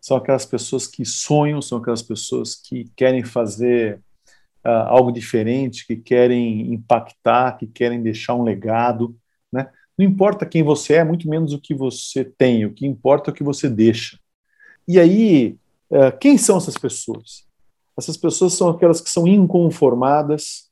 são 0.01 0.17
aquelas 0.17 0.43
pessoas 0.43 0.87
que 0.87 1.05
sonham, 1.05 1.61
são 1.61 1.77
aquelas 1.77 2.01
pessoas 2.01 2.55
que 2.55 2.91
querem 2.95 3.23
fazer 3.23 3.99
uh, 4.65 4.87
algo 4.87 5.11
diferente, 5.11 5.85
que 5.85 5.95
querem 5.95 6.73
impactar, 6.73 7.55
que 7.59 7.67
querem 7.67 8.01
deixar 8.01 8.33
um 8.33 8.41
legado? 8.41 9.15
Não 9.97 10.05
importa 10.05 10.45
quem 10.45 10.63
você 10.63 10.95
é, 10.95 11.03
muito 11.03 11.27
menos 11.27 11.53
o 11.53 11.59
que 11.59 11.73
você 11.73 12.23
tem, 12.23 12.65
o 12.65 12.73
que 12.73 12.85
importa 12.85 13.29
é 13.29 13.31
o 13.31 13.35
que 13.35 13.43
você 13.43 13.69
deixa. 13.69 14.19
E 14.87 14.99
aí, 14.99 15.57
é, 15.89 16.11
quem 16.11 16.37
são 16.37 16.57
essas 16.57 16.77
pessoas? 16.77 17.45
Essas 17.97 18.15
pessoas 18.15 18.53
são 18.53 18.69
aquelas 18.69 19.01
que 19.01 19.09
são 19.09 19.27
inconformadas, 19.27 20.69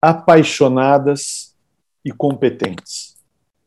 apaixonadas 0.00 1.54
e 2.04 2.10
competentes. 2.10 3.14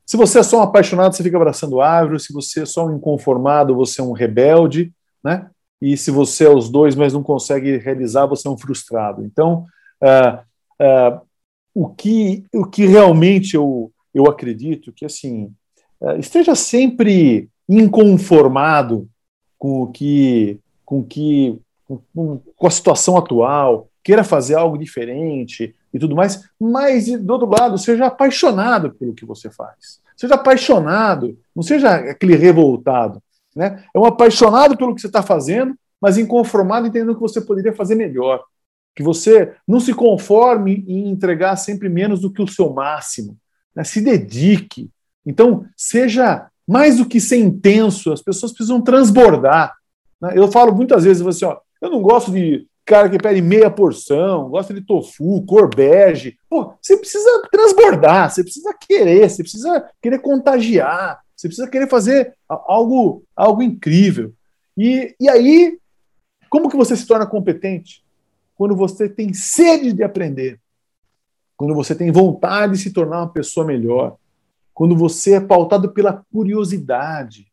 Se 0.05 0.15
você 0.15 0.39
é 0.39 0.43
só 0.43 0.59
um 0.59 0.63
apaixonado, 0.63 1.13
você 1.15 1.21
fica 1.21 1.35
abraçando 1.35 1.81
árvore. 1.81 2.19
Se 2.19 2.31
você 2.31 2.61
é 2.61 2.65
só 2.65 2.87
um 2.87 2.95
inconformado, 2.95 3.75
você 3.75 3.99
é 3.99 4.03
um 4.03 4.13
rebelde, 4.13 4.93
né? 5.23 5.49
E 5.81 5.95
se 5.97 6.09
você 6.09 6.45
é 6.45 6.49
os 6.49 6.69
dois, 6.69 6.95
mas 6.95 7.13
não 7.13 7.21
consegue 7.21 7.77
realizar, 7.77 8.25
você 8.25 8.47
é 8.47 8.51
um 8.51 8.57
frustrado. 8.57 9.23
Então, 9.23 9.65
uh, 10.01 10.39
uh, 10.81 11.21
o, 11.73 11.89
que, 11.89 12.45
o 12.53 12.65
que 12.65 12.85
realmente 12.85 13.55
eu, 13.55 13.91
eu 14.13 14.27
acredito 14.27 14.91
que 14.91 15.05
assim 15.05 15.51
é, 16.01 16.17
esteja 16.19 16.55
sempre 16.55 17.49
inconformado 17.67 19.09
com 19.57 19.83
o 19.83 19.91
que 19.91 20.59
com 20.85 21.03
que 21.03 21.59
com, 22.13 22.41
com 22.55 22.67
a 22.67 22.71
situação 22.71 23.17
atual, 23.17 23.89
queira 24.03 24.23
fazer 24.23 24.55
algo 24.55 24.77
diferente 24.77 25.75
e 25.93 25.99
tudo 25.99 26.15
mais, 26.15 26.49
mas 26.59 27.07
do 27.07 27.33
outro 27.33 27.49
lado, 27.49 27.77
seja 27.77 28.07
apaixonado 28.07 28.91
pelo 28.91 29.13
que 29.13 29.25
você 29.25 29.49
faz. 29.49 30.01
Seja 30.15 30.35
apaixonado, 30.35 31.37
não 31.55 31.63
seja 31.63 31.95
aquele 31.95 32.35
revoltado. 32.35 33.21
Né? 33.55 33.83
É 33.93 33.99
um 33.99 34.05
apaixonado 34.05 34.77
pelo 34.77 34.93
que 34.93 35.01
você 35.01 35.07
está 35.07 35.21
fazendo, 35.21 35.75
mas 36.01 36.17
inconformado 36.17 36.87
entendendo 36.87 37.15
que 37.15 37.21
você 37.21 37.41
poderia 37.41 37.73
fazer 37.73 37.95
melhor. 37.95 38.43
Que 38.95 39.03
você 39.03 39.53
não 39.67 39.79
se 39.79 39.93
conforme 39.93 40.83
em 40.87 41.09
entregar 41.09 41.55
sempre 41.55 41.87
menos 41.87 42.21
do 42.21 42.31
que 42.31 42.41
o 42.41 42.47
seu 42.47 42.73
máximo 42.73 43.37
né? 43.77 43.83
se 43.83 44.01
dedique. 44.01 44.89
Então, 45.23 45.65
seja 45.77 46.47
mais 46.67 46.97
do 46.97 47.05
que 47.05 47.21
ser 47.21 47.37
intenso, 47.37 48.11
as 48.11 48.21
pessoas 48.21 48.51
precisam 48.51 48.81
transbordar. 48.81 49.75
Né? 50.19 50.33
Eu 50.35 50.51
falo 50.51 50.75
muitas 50.75 51.03
vezes 51.03 51.25
assim, 51.25 51.45
ó, 51.45 51.59
eu 51.79 51.91
não 51.91 52.01
gosto 52.01 52.31
de 52.31 52.67
cara 52.83 53.07
que 53.07 53.19
pede 53.19 53.41
meia 53.41 53.69
porção, 53.69 54.49
gosta 54.49 54.73
de 54.73 54.81
tofu, 54.81 55.45
cor 55.45 55.69
bege. 55.73 56.37
Pô, 56.49 56.73
você 56.81 56.97
precisa 56.97 57.43
transbordar, 57.51 58.31
você 58.31 58.43
precisa 58.43 58.73
querer, 58.73 59.29
você 59.29 59.43
precisa 59.43 59.89
querer 60.01 60.19
contagiar, 60.19 61.19
você 61.35 61.47
precisa 61.47 61.69
querer 61.69 61.87
fazer 61.87 62.33
algo, 62.49 63.23
algo 63.35 63.61
incrível. 63.61 64.33
E, 64.75 65.13
e 65.19 65.29
aí, 65.29 65.77
como 66.49 66.69
que 66.69 66.77
você 66.77 66.95
se 66.95 67.05
torna 67.05 67.27
competente? 67.27 68.03
Quando 68.55 68.75
você 68.75 69.07
tem 69.07 69.33
sede 69.33 69.93
de 69.93 70.03
aprender 70.03 70.59
quando 71.57 71.73
você 71.73 71.95
tem 71.95 72.11
vontade 72.11 72.73
de 72.73 72.79
se 72.79 72.93
tornar 72.93 73.17
uma 73.17 73.33
pessoa 73.33 73.65
melhor, 73.65 74.17
quando 74.73 74.95
você 74.95 75.33
é 75.33 75.41
pautado 75.41 75.91
pela 75.91 76.23
curiosidade, 76.31 77.47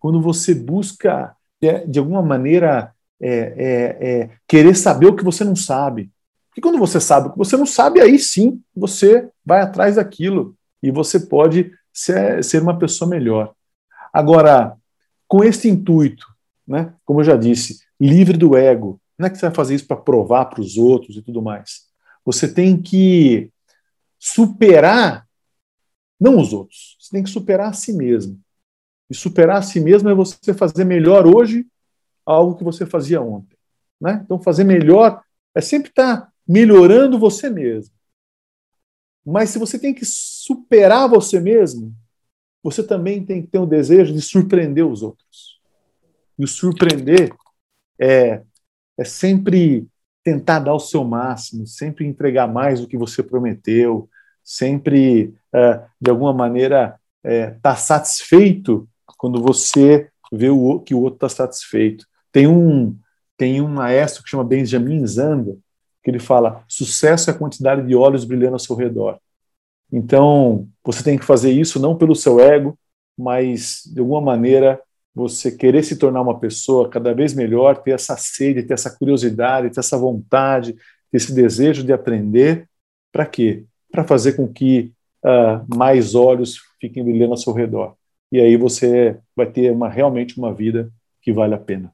quando 0.00 0.20
você 0.20 0.54
busca, 0.54 1.36
de 1.60 1.98
alguma 1.98 2.22
maneira, 2.22 2.94
é, 3.20 3.28
é, 3.28 4.08
é, 4.08 4.30
querer 4.46 4.74
saber 4.74 5.06
o 5.06 5.14
que 5.14 5.24
você 5.24 5.44
não 5.44 5.54
sabe. 5.54 6.10
Porque 6.48 6.62
quando 6.62 6.78
você 6.78 6.98
sabe 6.98 7.28
o 7.28 7.32
que 7.32 7.38
você 7.38 7.56
não 7.56 7.66
sabe, 7.66 8.00
aí 8.00 8.18
sim 8.18 8.62
você 8.74 9.28
vai 9.44 9.60
atrás 9.60 9.96
daquilo 9.96 10.56
e 10.82 10.90
você 10.90 11.20
pode 11.20 11.70
ser, 11.92 12.42
ser 12.42 12.62
uma 12.62 12.78
pessoa 12.78 13.10
melhor. 13.10 13.52
Agora, 14.12 14.74
com 15.26 15.44
este 15.44 15.68
intuito, 15.68 16.26
né, 16.66 16.94
como 17.04 17.20
eu 17.20 17.24
já 17.24 17.36
disse, 17.36 17.80
livre 18.00 18.38
do 18.38 18.56
ego, 18.56 18.98
não 19.18 19.26
é 19.26 19.30
que 19.30 19.36
você 19.36 19.46
vai 19.46 19.54
fazer 19.54 19.74
isso 19.74 19.86
para 19.86 19.96
provar 19.96 20.46
para 20.46 20.60
os 20.60 20.76
outros 20.78 21.16
e 21.16 21.22
tudo 21.22 21.42
mais. 21.42 21.87
Você 22.28 22.46
tem 22.46 22.76
que 22.78 23.50
superar, 24.18 25.26
não 26.20 26.38
os 26.38 26.52
outros, 26.52 26.94
você 27.00 27.12
tem 27.12 27.22
que 27.22 27.30
superar 27.30 27.70
a 27.70 27.72
si 27.72 27.90
mesmo. 27.90 28.38
E 29.08 29.14
superar 29.14 29.56
a 29.56 29.62
si 29.62 29.80
mesmo 29.80 30.10
é 30.10 30.14
você 30.14 30.52
fazer 30.52 30.84
melhor 30.84 31.26
hoje 31.26 31.66
algo 32.26 32.54
que 32.54 32.62
você 32.62 32.84
fazia 32.84 33.22
ontem. 33.22 33.56
Né? 33.98 34.20
Então, 34.22 34.38
fazer 34.38 34.64
melhor 34.64 35.24
é 35.54 35.62
sempre 35.62 35.88
estar 35.88 36.30
melhorando 36.46 37.18
você 37.18 37.48
mesmo. 37.48 37.94
Mas 39.24 39.48
se 39.48 39.58
você 39.58 39.78
tem 39.78 39.94
que 39.94 40.04
superar 40.04 41.08
você 41.08 41.40
mesmo, 41.40 41.96
você 42.62 42.82
também 42.82 43.24
tem 43.24 43.40
que 43.40 43.48
ter 43.48 43.58
o 43.58 43.64
desejo 43.64 44.12
de 44.12 44.20
surpreender 44.20 44.86
os 44.86 45.02
outros. 45.02 45.62
E 46.38 46.44
o 46.44 46.46
surpreender 46.46 47.34
é, 47.98 48.42
é 48.98 49.04
sempre 49.04 49.88
tentar 50.24 50.58
dar 50.58 50.74
o 50.74 50.80
seu 50.80 51.04
máximo, 51.04 51.66
sempre 51.66 52.06
entregar 52.06 52.46
mais 52.46 52.80
do 52.80 52.86
que 52.86 52.96
você 52.96 53.22
prometeu, 53.22 54.08
sempre, 54.44 55.34
é, 55.54 55.82
de 56.00 56.10
alguma 56.10 56.32
maneira, 56.32 56.98
estar 57.24 57.30
é, 57.30 57.50
tá 57.62 57.76
satisfeito 57.76 58.88
quando 59.16 59.42
você 59.42 60.08
vê 60.32 60.48
o, 60.50 60.80
que 60.80 60.94
o 60.94 61.00
outro 61.00 61.26
está 61.26 61.28
satisfeito. 61.28 62.06
Tem 62.32 62.46
um, 62.46 62.96
tem 63.36 63.60
um 63.60 63.68
maestro 63.68 64.22
que 64.22 64.30
chama 64.30 64.44
Benjamin 64.44 65.06
Zanda, 65.06 65.56
que 66.02 66.10
ele 66.10 66.18
fala: 66.18 66.64
sucesso 66.68 67.30
é 67.30 67.32
a 67.32 67.36
quantidade 67.36 67.86
de 67.86 67.94
olhos 67.94 68.24
brilhando 68.24 68.54
ao 68.54 68.58
seu 68.58 68.76
redor. 68.76 69.18
Então, 69.92 70.68
você 70.84 71.02
tem 71.02 71.18
que 71.18 71.24
fazer 71.24 71.50
isso 71.50 71.80
não 71.80 71.96
pelo 71.96 72.14
seu 72.14 72.40
ego, 72.40 72.78
mas 73.16 73.82
de 73.86 74.00
alguma 74.00 74.20
maneira 74.20 74.80
você 75.18 75.50
querer 75.52 75.82
se 75.82 75.96
tornar 75.96 76.22
uma 76.22 76.38
pessoa 76.38 76.88
cada 76.88 77.12
vez 77.12 77.34
melhor, 77.34 77.82
ter 77.82 77.90
essa 77.90 78.16
sede, 78.16 78.62
ter 78.62 78.74
essa 78.74 78.90
curiosidade, 78.96 79.70
ter 79.70 79.80
essa 79.80 79.98
vontade, 79.98 80.72
ter 81.10 81.16
esse 81.16 81.34
desejo 81.34 81.84
de 81.84 81.92
aprender, 81.92 82.68
para 83.12 83.26
quê? 83.26 83.64
Para 83.90 84.04
fazer 84.04 84.32
com 84.32 84.46
que 84.46 84.92
uh, 85.24 85.76
mais 85.76 86.14
olhos 86.14 86.58
fiquem 86.80 87.04
brilhando 87.04 87.32
ao 87.32 87.36
seu 87.36 87.52
redor. 87.52 87.94
E 88.30 88.40
aí 88.40 88.56
você 88.56 89.18
vai 89.34 89.46
ter 89.46 89.72
uma, 89.72 89.88
realmente 89.88 90.38
uma 90.38 90.54
vida 90.54 90.90
que 91.20 91.32
vale 91.32 91.54
a 91.54 91.58
pena. 91.58 91.92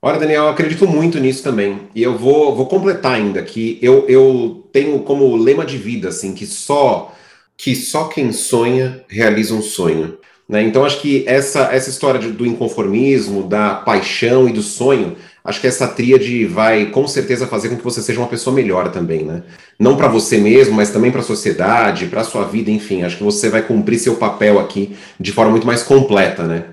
Olha, 0.00 0.20
Daniel, 0.20 0.44
eu 0.44 0.50
acredito 0.50 0.86
muito 0.86 1.18
nisso 1.18 1.42
também. 1.42 1.88
E 1.94 2.02
eu 2.02 2.16
vou, 2.16 2.54
vou 2.54 2.66
completar 2.66 3.14
ainda 3.14 3.42
que 3.42 3.78
eu, 3.82 4.06
eu 4.08 4.68
tenho 4.72 5.00
como 5.00 5.36
lema 5.36 5.64
de 5.64 5.78
vida 5.78 6.08
assim 6.08 6.34
que 6.34 6.46
só 6.46 7.12
que 7.56 7.74
só 7.74 8.08
quem 8.08 8.32
sonha 8.32 9.04
realiza 9.08 9.54
um 9.54 9.62
sonho. 9.62 10.18
Né? 10.48 10.62
Então, 10.62 10.84
acho 10.84 11.00
que 11.00 11.24
essa, 11.26 11.72
essa 11.72 11.90
história 11.90 12.20
de, 12.20 12.30
do 12.30 12.46
inconformismo, 12.46 13.42
da 13.42 13.74
paixão 13.74 14.48
e 14.48 14.52
do 14.52 14.62
sonho, 14.62 15.16
acho 15.44 15.60
que 15.60 15.66
essa 15.66 15.88
tríade 15.88 16.46
vai 16.46 16.86
com 16.86 17.06
certeza 17.08 17.46
fazer 17.46 17.68
com 17.68 17.76
que 17.76 17.84
você 17.84 18.00
seja 18.00 18.20
uma 18.20 18.28
pessoa 18.28 18.54
melhor 18.54 18.90
também, 18.92 19.24
né? 19.24 19.42
Não 19.78 19.96
para 19.96 20.08
você 20.08 20.38
mesmo, 20.38 20.74
mas 20.74 20.90
também 20.90 21.10
para 21.10 21.20
a 21.20 21.24
sociedade, 21.24 22.06
para 22.06 22.20
a 22.20 22.24
sua 22.24 22.44
vida, 22.44 22.70
enfim. 22.70 23.02
Acho 23.02 23.18
que 23.18 23.24
você 23.24 23.48
vai 23.48 23.62
cumprir 23.62 23.98
seu 23.98 24.16
papel 24.16 24.60
aqui 24.60 24.96
de 25.18 25.32
forma 25.32 25.50
muito 25.50 25.66
mais 25.66 25.82
completa, 25.82 26.44
né? 26.44 26.64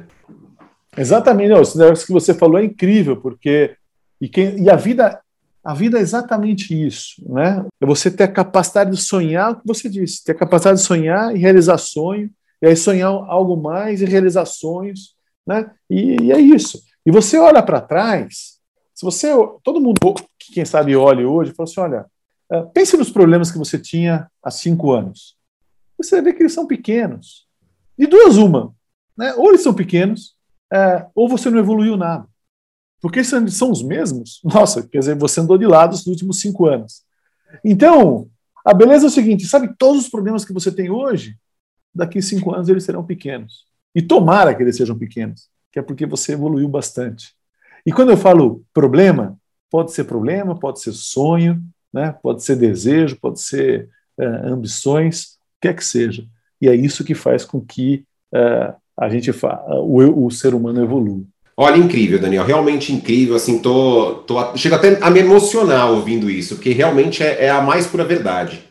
Exatamente, 0.95 1.49
não, 1.49 1.61
isso 1.61 2.05
que 2.05 2.13
você 2.13 2.35
falou 2.35 2.59
é 2.59 2.65
incrível, 2.65 3.17
porque 3.17 3.71
e, 4.21 4.29
quem, 4.29 4.61
e 4.61 4.69
a 4.69 4.75
vida 4.75 5.19
a 5.63 5.73
vida 5.73 5.97
é 5.97 6.01
exatamente 6.01 6.73
isso, 6.75 7.23
né? 7.25 7.65
É 7.81 7.85
você 7.85 8.11
ter 8.11 8.25
a 8.25 8.27
capacidade 8.27 8.91
de 8.91 8.97
sonhar 8.97 9.51
o 9.51 9.55
que 9.55 9.65
você 9.65 9.87
disse, 9.87 10.21
ter 10.23 10.33
a 10.33 10.35
capacidade 10.35 10.79
de 10.79 10.85
sonhar 10.85 11.33
e 11.33 11.39
realizar 11.39 11.77
sonho, 11.77 12.29
e 12.63 12.65
aí 12.65 12.77
sonhar 12.77 13.09
algo 13.09 13.57
mais 13.57 14.01
e 14.01 14.05
realizar 14.05 14.45
sonhos, 14.45 15.17
né? 15.45 15.69
E, 15.89 16.15
e 16.23 16.31
é 16.31 16.39
isso. 16.39 16.81
E 17.05 17.11
você 17.11 17.37
olha 17.37 17.61
para 17.61 17.81
trás, 17.81 18.57
se 18.95 19.03
você, 19.03 19.27
todo 19.61 19.81
mundo, 19.81 19.99
quem 20.53 20.63
sabe 20.63 20.95
olhe 20.95 21.25
hoje, 21.25 21.51
fala 21.51 21.69
assim, 21.69 21.81
olha, 21.81 22.05
é, 22.49 22.61
pense 22.73 22.95
nos 22.95 23.09
problemas 23.09 23.51
que 23.51 23.57
você 23.57 23.77
tinha 23.77 24.31
há 24.41 24.49
cinco 24.49 24.93
anos. 24.93 25.35
Você 25.97 26.21
vê 26.21 26.31
que 26.31 26.41
eles 26.41 26.53
são 26.53 26.65
pequenos. 26.65 27.45
De 27.99 28.07
duas 28.07 28.37
uma, 28.37 28.73
né? 29.17 29.33
Ou 29.33 29.49
eles 29.49 29.61
são 29.61 29.73
pequenos, 29.73 30.37
é, 30.71 31.05
ou 31.13 31.27
você 31.27 31.49
não 31.49 31.59
evoluiu 31.59 31.97
nada. 31.97 32.25
Porque 33.01 33.25
são, 33.25 33.45
são 33.49 33.71
os 33.71 33.83
mesmos. 33.83 34.39
Nossa, 34.41 34.87
quer 34.87 34.99
dizer, 34.99 35.15
você 35.17 35.41
andou 35.41 35.57
de 35.57 35.67
lado 35.67 35.91
nos 35.91 36.07
últimos 36.07 36.39
cinco 36.39 36.65
anos. 36.67 37.03
Então, 37.61 38.29
a 38.65 38.73
beleza 38.73 39.07
é 39.07 39.09
o 39.09 39.11
seguinte: 39.11 39.45
sabe, 39.45 39.75
todos 39.77 40.03
os 40.03 40.09
problemas 40.09 40.45
que 40.45 40.53
você 40.53 40.71
tem 40.71 40.89
hoje, 40.89 41.37
daqui 41.93 42.21
cinco 42.21 42.53
anos 42.53 42.69
eles 42.69 42.83
serão 42.83 43.03
pequenos. 43.03 43.65
E 43.95 44.01
tomara 44.01 44.53
que 44.55 44.63
eles 44.63 44.75
sejam 44.75 44.97
pequenos, 44.97 45.47
que 45.71 45.79
é 45.79 45.81
porque 45.81 46.05
você 46.05 46.33
evoluiu 46.33 46.67
bastante. 46.67 47.33
E 47.85 47.91
quando 47.91 48.11
eu 48.11 48.17
falo 48.17 48.63
problema, 48.73 49.37
pode 49.69 49.91
ser 49.91 50.05
problema, 50.05 50.57
pode 50.57 50.81
ser 50.81 50.93
sonho, 50.93 51.61
né? 51.93 52.15
pode 52.23 52.43
ser 52.43 52.55
desejo, 52.55 53.17
pode 53.19 53.41
ser 53.41 53.89
uh, 54.17 54.47
ambições, 54.47 55.37
o 55.57 55.61
que 55.61 55.67
é 55.67 55.73
que 55.73 55.83
seja. 55.83 56.25
E 56.61 56.69
é 56.69 56.75
isso 56.75 57.03
que 57.03 57.13
faz 57.13 57.43
com 57.43 57.59
que 57.59 58.05
uh, 58.33 58.73
a 58.97 59.09
gente 59.09 59.29
o, 59.31 60.25
o 60.25 60.31
ser 60.31 60.53
humano 60.53 60.81
evolua. 60.81 61.23
Olha, 61.55 61.77
incrível, 61.77 62.19
Daniel, 62.19 62.45
realmente 62.45 62.91
incrível. 62.91 63.35
Assim, 63.35 63.59
tô, 63.59 64.15
tô, 64.25 64.57
chego 64.57 64.75
até 64.75 64.97
a 65.03 65.09
me 65.09 65.19
emocionar 65.19 65.91
ouvindo 65.91 66.29
isso, 66.29 66.55
porque 66.55 66.71
realmente 66.71 67.21
é, 67.21 67.45
é 67.45 67.49
a 67.49 67.61
mais 67.61 67.85
pura 67.85 68.03
verdade. 68.03 68.63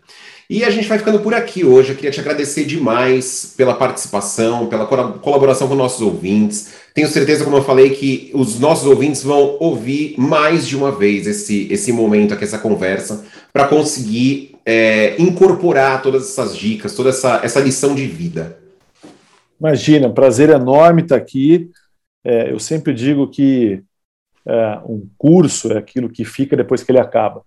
E 0.53 0.65
a 0.65 0.69
gente 0.69 0.87
vai 0.87 0.99
ficando 0.99 1.19
por 1.21 1.33
aqui 1.33 1.65
hoje. 1.65 1.89
Eu 1.89 1.97
queria 1.97 2.11
te 2.11 2.21
agradecer 2.21 2.67
demais 2.67 3.55
pela 3.57 3.73
participação, 3.73 4.67
pela 4.67 4.85
colaboração 4.85 5.67
com 5.67 5.75
nossos 5.75 6.03
ouvintes. 6.03 6.75
Tenho 6.93 7.09
certeza, 7.09 7.43
como 7.43 7.57
eu 7.57 7.65
falei, 7.65 7.89
que 7.95 8.31
os 8.35 8.61
nossos 8.61 8.87
ouvintes 8.87 9.23
vão 9.23 9.57
ouvir 9.59 10.15
mais 10.19 10.69
de 10.69 10.77
uma 10.77 10.93
vez 10.93 11.27
esse, 11.27 11.73
esse 11.73 11.91
momento 11.91 12.35
aqui, 12.35 12.45
essa 12.45 12.59
conversa, 12.59 13.25
para 13.51 13.67
conseguir 13.67 14.55
é, 14.67 15.19
incorporar 15.19 16.03
todas 16.03 16.25
essas 16.29 16.55
dicas, 16.55 16.95
toda 16.95 17.09
essa, 17.09 17.41
essa 17.43 17.59
lição 17.59 17.95
de 17.95 18.07
vida. 18.07 18.59
Imagina, 19.59 20.11
prazer 20.11 20.51
enorme 20.51 21.01
estar 21.01 21.17
aqui. 21.17 21.71
É, 22.23 22.53
eu 22.53 22.59
sempre 22.59 22.93
digo 22.93 23.27
que 23.27 23.83
é, 24.45 24.81
um 24.85 25.09
curso 25.17 25.73
é 25.73 25.79
aquilo 25.79 26.11
que 26.11 26.27
fica 26.27 26.55
depois 26.55 26.83
que 26.83 26.93
ele 26.93 27.01
acaba. 27.01 27.43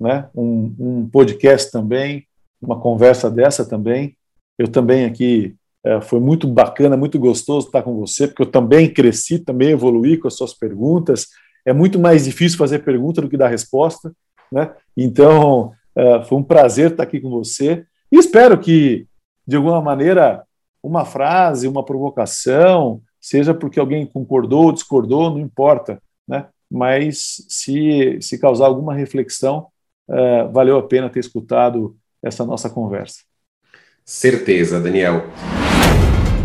Né? 0.00 0.28
Um, 0.34 0.74
um 0.80 1.08
podcast 1.08 1.70
também, 1.70 2.26
uma 2.60 2.78
conversa 2.78 3.30
dessa 3.30 3.64
também. 3.64 4.16
Eu 4.58 4.68
também 4.68 5.04
aqui 5.04 5.56
é, 5.84 6.00
foi 6.00 6.20
muito 6.20 6.46
bacana, 6.46 6.96
muito 6.96 7.18
gostoso 7.18 7.66
estar 7.66 7.82
com 7.82 7.96
você, 7.96 8.26
porque 8.28 8.42
eu 8.42 8.50
também 8.50 8.92
cresci, 8.92 9.38
também 9.38 9.70
evoluí 9.70 10.16
com 10.18 10.28
as 10.28 10.34
suas 10.34 10.52
perguntas. 10.52 11.28
É 11.64 11.72
muito 11.72 11.98
mais 11.98 12.24
difícil 12.24 12.58
fazer 12.58 12.80
pergunta 12.80 13.20
do 13.22 13.28
que 13.28 13.36
dar 13.36 13.48
resposta, 13.48 14.12
né? 14.52 14.72
Então, 14.96 15.72
é, 15.96 16.22
foi 16.24 16.38
um 16.38 16.42
prazer 16.42 16.90
estar 16.90 17.02
aqui 17.02 17.20
com 17.20 17.30
você 17.30 17.84
e 18.12 18.18
espero 18.18 18.58
que, 18.58 19.06
de 19.46 19.56
alguma 19.56 19.80
maneira, 19.80 20.44
uma 20.82 21.04
frase, 21.04 21.68
uma 21.68 21.84
provocação, 21.84 23.00
seja 23.20 23.54
porque 23.54 23.78
alguém 23.78 24.06
concordou 24.06 24.64
ou 24.66 24.72
discordou, 24.72 25.30
não 25.30 25.38
importa, 25.38 26.00
né? 26.26 26.48
Mas 26.70 27.44
se, 27.48 28.18
se 28.20 28.38
causar 28.38 28.66
alguma 28.66 28.94
reflexão, 28.94 29.66
é, 30.08 30.44
valeu 30.44 30.76
a 30.78 30.82
pena 30.82 31.10
ter 31.10 31.20
escutado 31.20 31.96
essa 32.22 32.44
nossa 32.44 32.68
conversa. 32.68 33.20
Certeza, 34.04 34.80
Daniel. 34.80 35.26